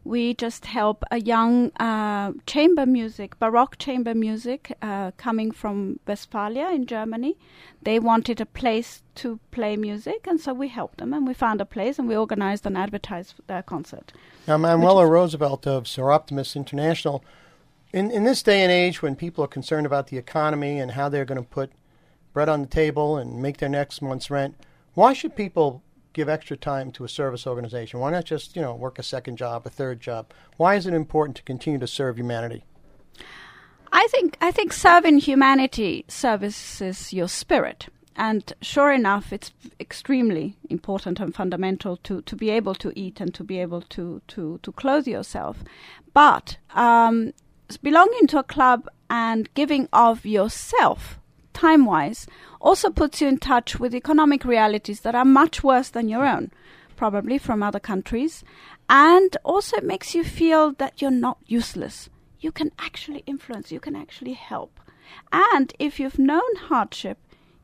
We 0.06 0.34
just 0.34 0.66
help 0.66 1.04
a 1.12 1.20
young 1.22 1.72
uh, 1.80 2.34
chamber 2.46 2.86
music, 2.86 3.40
Baroque 3.40 3.78
chamber 3.78 4.14
music, 4.14 4.76
uh, 4.82 5.12
coming 5.16 5.52
from 5.52 6.00
Westphalia 6.06 6.70
in 6.72 6.86
Germany. 6.86 7.38
They 7.82 8.00
wanted 8.00 8.42
a 8.42 8.46
place 8.46 9.02
to 9.16 9.40
play 9.52 9.78
music, 9.78 10.28
and 10.28 10.42
so 10.42 10.54
we 10.54 10.68
helped 10.68 10.98
them, 10.98 11.14
and 11.14 11.26
we 11.26 11.34
found 11.34 11.62
a 11.62 11.66
place, 11.66 12.00
and 12.00 12.08
we 12.08 12.18
organized 12.18 12.66
and 12.66 12.78
advertised 12.78 13.36
their 13.48 13.64
concert. 13.64 14.12
Now, 14.46 14.58
Manuela 14.58 15.08
Roosevelt 15.08 15.66
of 15.66 15.86
Soroptimist 15.86 16.58
International, 16.58 17.24
in, 17.94 18.12
in 18.12 18.26
this 18.26 18.44
day 18.44 18.62
and 18.62 18.72
age 18.72 19.02
when 19.02 19.16
people 19.16 19.44
are 19.44 19.48
concerned 19.48 19.86
about 19.86 20.08
the 20.08 20.18
economy 20.18 20.80
and 20.80 20.92
how 20.92 21.08
they're 21.08 21.26
going 21.26 21.42
to 21.42 21.48
put 21.48 21.72
bread 22.34 22.50
on 22.50 22.62
the 22.62 22.68
table 22.68 23.18
and 23.18 23.42
make 23.42 23.58
their 23.58 23.70
next 23.70 24.02
month's 24.02 24.30
rent, 24.30 24.56
why 24.96 25.14
should 25.14 25.36
people 25.36 25.82
give 26.14 26.30
extra 26.30 26.56
time 26.56 26.92
to 26.92 27.04
a 27.04 27.10
service 27.10 27.46
organization? 27.46 28.00
Why 28.00 28.12
not 28.12 28.26
just, 28.26 28.56
you 28.56 28.62
know, 28.62 28.76
work 28.76 29.00
a 29.00 29.04
second 29.04 29.38
job, 29.38 29.66
a 29.66 29.70
third 29.70 30.00
job? 30.00 30.32
Why 30.58 30.76
is 30.76 30.86
it 30.86 30.94
important 30.94 31.36
to 31.38 31.44
continue 31.44 31.80
to 31.80 31.88
serve 31.88 32.18
humanity? 32.18 32.64
I 33.92 34.08
think 34.10 34.38
I 34.42 34.52
think 34.52 34.74
serving 34.74 35.20
humanity 35.20 36.06
services 36.08 37.14
your 37.14 37.28
spirit. 37.28 37.88
And 38.16 38.54
sure 38.62 38.92
enough, 38.92 39.34
it's 39.34 39.52
extremely 39.80 40.56
important 40.70 41.20
and 41.20 41.34
fundamental 41.34 41.98
to, 41.98 42.22
to 42.22 42.36
be 42.36 42.50
able 42.52 42.76
to 42.76 42.92
eat 42.96 43.20
and 43.20 43.34
to 43.34 43.44
be 43.44 43.60
able 43.60 43.82
to, 43.82 44.22
to, 44.28 44.60
to 44.62 44.72
clothe 44.72 45.08
yourself. 45.08 45.64
But 46.14 46.58
um, 46.76 47.34
belonging 47.82 48.28
to 48.28 48.40
a 48.40 48.44
club 48.44 48.88
and 49.10 49.52
giving 49.56 49.90
of 49.92 50.26
yourself, 50.26 51.20
time 51.54 51.86
wise, 51.86 52.28
also 52.60 52.90
puts 52.90 53.22
you 53.22 53.28
in 53.28 53.38
touch 53.38 53.80
with 53.80 53.96
economic 53.96 54.44
realities 54.46 55.02
that 55.02 55.16
are 55.16 55.26
much 55.26 55.64
worse 55.64 55.90
than 55.90 56.10
your 56.10 56.26
own, 56.26 56.52
probably 56.96 57.38
from 57.38 57.64
other 57.64 57.80
countries. 57.80 58.44
And 58.90 59.36
also 59.44 59.78
it 59.78 59.86
makes 59.86 60.14
you 60.14 60.24
feel 60.24 60.72
that 60.74 61.02
you're 61.02 61.12
not 61.12 61.38
useless. 61.46 62.10
You 62.40 62.52
can 62.52 62.72
actually 62.80 63.24
influence, 63.26 63.72
you 63.72 63.80
can 63.80 63.96
actually 63.96 64.34
help. 64.34 64.80
And 65.32 65.74
if 65.80 66.00
you've 66.00 66.20
known 66.20 66.56
hardship, 66.68 67.18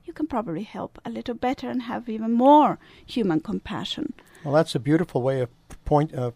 you 0.05 0.13
can 0.13 0.27
probably 0.27 0.63
help 0.63 0.99
a 1.05 1.09
little 1.09 1.35
better 1.35 1.69
and 1.69 1.83
have 1.83 2.09
even 2.09 2.31
more 2.31 2.79
human 3.05 3.41
compassion. 3.41 4.13
Well, 4.43 4.53
that's 4.53 4.73
a 4.73 4.79
beautiful 4.79 5.21
way 5.21 5.41
of 5.41 5.49
point 5.85 6.13
of, 6.13 6.33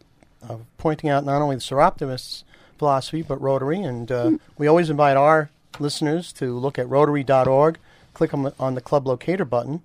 of 0.48 0.66
pointing 0.78 1.10
out 1.10 1.26
not 1.26 1.42
only 1.42 1.56
the 1.56 1.62
Soroptimists' 1.62 2.44
philosophy 2.78 3.22
but 3.22 3.42
Rotary, 3.42 3.82
and 3.82 4.12
uh, 4.12 4.32
we 4.58 4.68
always 4.68 4.90
invite 4.90 5.18
our 5.18 5.50
listeners 5.80 6.34
to 6.34 6.58
look 6.58 6.78
at 6.80 6.88
Rotary.org, 6.90 7.78
click 8.14 8.34
on 8.34 8.44
the, 8.44 8.54
on 8.60 8.76
the 8.76 8.82
club 8.82 9.08
locator 9.08 9.46
button, 9.46 9.82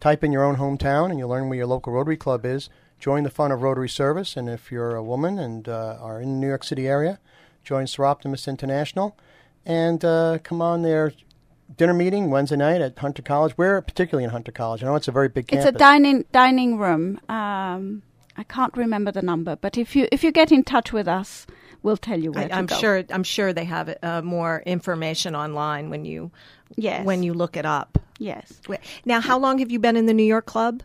type 0.00 0.24
in 0.24 0.32
your 0.32 0.44
own 0.44 0.56
hometown, 0.56 1.10
and 1.10 1.18
you'll 1.18 1.28
learn 1.28 1.48
where 1.48 1.58
your 1.58 1.66
local 1.66 1.92
Rotary 1.92 2.16
club 2.16 2.44
is. 2.44 2.68
Join 3.00 3.22
the 3.24 3.30
fun 3.30 3.52
of 3.52 3.62
Rotary 3.62 3.88
service, 3.88 4.36
and 4.36 4.48
if 4.48 4.70
you're 4.72 4.94
a 4.94 5.02
woman 5.02 5.38
and 5.38 5.68
uh, 5.68 5.98
are 6.00 6.20
in 6.20 6.34
the 6.34 6.38
New 6.40 6.48
York 6.48 6.64
City 6.64 6.86
area, 6.88 7.18
join 7.62 7.86
Soroptimist 7.86 8.48
International, 8.48 9.16
and 9.66 10.04
uh, 10.04 10.38
come 10.42 10.62
on 10.62 10.82
their 10.82 11.12
dinner 11.76 11.94
meeting 11.94 12.30
Wednesday 12.30 12.56
night 12.56 12.80
at 12.80 12.98
Hunter 12.98 13.22
College. 13.22 13.52
Where 13.52 13.80
particularly 13.80 14.24
in 14.24 14.30
Hunter 14.30 14.52
College? 14.52 14.82
I 14.82 14.86
know 14.86 14.94
it's 14.94 15.08
a 15.08 15.12
very 15.12 15.28
big 15.28 15.48
campus. 15.48 15.66
It's 15.66 15.74
a 15.74 15.78
dining 15.78 16.24
dining 16.32 16.78
room. 16.78 17.20
Um, 17.28 18.02
I 18.36 18.42
can't 18.44 18.76
remember 18.76 19.12
the 19.12 19.22
number, 19.22 19.56
but 19.56 19.76
if 19.78 19.94
you 19.96 20.08
if 20.12 20.22
you 20.24 20.32
get 20.32 20.52
in 20.52 20.64
touch 20.64 20.92
with 20.92 21.08
us, 21.08 21.46
we'll 21.84 21.96
tell 21.96 22.18
you 22.18 22.32
where 22.32 22.48
I, 22.52 22.58
I'm 22.58 22.66
go. 22.66 22.76
sure. 22.76 23.04
I'm 23.10 23.22
sure 23.22 23.52
they 23.52 23.64
have 23.66 23.96
uh, 24.02 24.22
more 24.22 24.62
information 24.66 25.36
online 25.36 25.90
when 25.90 26.04
you 26.04 26.32
Yes. 26.76 27.06
when 27.06 27.22
you 27.22 27.34
look 27.34 27.56
it 27.56 27.64
up. 27.66 27.98
Yes. 28.18 28.60
Now, 29.04 29.20
how 29.20 29.38
long 29.38 29.58
have 29.60 29.70
you 29.70 29.78
been 29.78 29.96
in 29.96 30.06
the 30.06 30.14
New 30.14 30.24
York 30.34 30.46
club? 30.46 30.82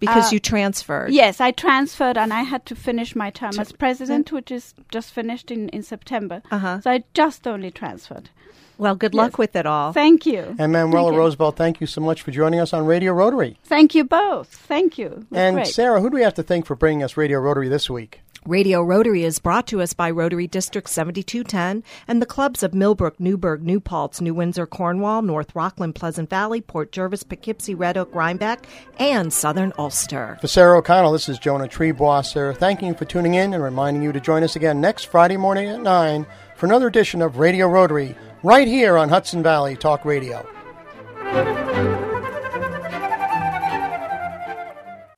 Because 0.00 0.26
Uh, 0.26 0.34
you 0.34 0.40
transferred. 0.40 1.10
Yes, 1.12 1.40
I 1.40 1.50
transferred 1.52 2.18
and 2.18 2.32
I 2.32 2.42
had 2.42 2.66
to 2.66 2.74
finish 2.76 3.16
my 3.16 3.30
term 3.30 3.58
as 3.58 3.72
president, 3.72 4.30
which 4.32 4.50
is 4.50 4.74
just 4.90 5.12
finished 5.12 5.50
in, 5.50 5.68
in 5.70 5.82
September. 5.82 6.42
Uh-huh. 6.50 6.80
So 6.82 6.90
I 6.90 7.04
just 7.14 7.46
only 7.46 7.70
transferred. 7.70 8.28
Well, 8.76 8.96
good 8.96 9.14
luck 9.14 9.32
Yes. 9.32 9.38
with 9.38 9.56
it 9.56 9.66
all. 9.66 9.92
Thank 9.92 10.26
you. 10.26 10.56
And 10.58 10.72
Manuela 10.72 11.04
Thank 11.10 11.14
you. 11.14 11.18
Roosevelt, 11.20 11.56
thank 11.56 11.80
you 11.80 11.86
so 11.86 12.00
much 12.00 12.22
for 12.22 12.32
joining 12.32 12.58
us 12.60 12.72
on 12.72 12.84
Radio 12.86 13.12
Rotary. 13.12 13.56
Thank 13.64 13.94
you 13.94 14.02
both. 14.04 14.48
Thank 14.48 14.98
you. 14.98 15.24
And 15.32 15.56
great. 15.56 15.68
Sarah, 15.68 16.00
who 16.00 16.10
do 16.10 16.16
we 16.16 16.22
have 16.22 16.34
to 16.34 16.42
thank 16.42 16.66
for 16.66 16.74
bringing 16.74 17.02
us 17.04 17.16
Radio 17.16 17.38
Rotary 17.38 17.68
this 17.68 17.88
week? 17.88 18.20
Radio 18.46 18.82
Rotary 18.82 19.24
is 19.24 19.38
brought 19.38 19.66
to 19.68 19.80
us 19.80 19.94
by 19.94 20.10
Rotary 20.10 20.46
District 20.46 20.86
7210 20.90 21.82
and 22.06 22.20
the 22.20 22.26
clubs 22.26 22.62
of 22.62 22.74
Millbrook, 22.74 23.18
Newburgh, 23.18 23.62
New 23.62 23.80
Paltz, 23.80 24.20
New 24.20 24.34
Windsor, 24.34 24.66
Cornwall, 24.66 25.22
North 25.22 25.54
Rockland, 25.54 25.94
Pleasant 25.94 26.28
Valley, 26.28 26.60
Port 26.60 26.92
Jervis, 26.92 27.22
Poughkeepsie, 27.22 27.74
Red 27.74 27.96
Oak, 27.96 28.14
Rhinebeck, 28.14 28.66
and 28.98 29.32
Southern 29.32 29.72
Ulster. 29.78 30.36
For 30.42 30.46
Sarah 30.46 30.78
O'Connell, 30.78 31.12
this 31.12 31.30
is 31.30 31.38
Jonah 31.38 31.68
Triebwasser. 31.68 32.54
Thanking 32.54 32.88
you 32.88 32.94
for 32.94 33.06
tuning 33.06 33.32
in 33.32 33.54
and 33.54 33.62
reminding 33.62 34.02
you 34.02 34.12
to 34.12 34.20
join 34.20 34.42
us 34.42 34.56
again 34.56 34.78
next 34.78 35.04
Friday 35.04 35.38
morning 35.38 35.68
at 35.68 35.80
9 35.80 36.26
for 36.56 36.66
another 36.66 36.88
edition 36.88 37.22
of 37.22 37.38
Radio 37.38 37.66
Rotary, 37.66 38.14
right 38.42 38.68
here 38.68 38.98
on 38.98 39.08
Hudson 39.08 39.42
Valley 39.42 39.74
Talk 39.74 40.04
Radio. 40.04 40.46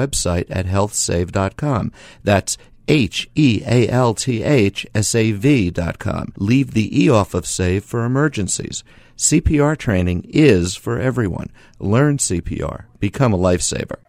website 0.00 0.46
at 0.50 0.66
healthsave.com. 0.66 1.92
That's 2.24 2.56
H 2.88 3.30
E 3.34 3.62
A 3.66 3.88
L 3.88 4.14
T 4.14 4.42
H 4.42 4.86
S 4.94 5.14
A 5.14 5.32
V 5.32 5.70
dot 5.70 5.98
com. 5.98 6.32
Leave 6.36 6.72
the 6.72 7.04
E 7.04 7.08
off 7.08 7.34
of 7.34 7.46
save 7.46 7.84
for 7.84 8.04
emergencies. 8.04 8.82
CPR 9.16 9.76
training 9.76 10.26
is 10.28 10.74
for 10.74 10.98
everyone. 10.98 11.50
Learn 11.78 12.16
CPR. 12.16 12.84
Become 12.98 13.32
a 13.32 13.38
lifesaver. 13.38 14.00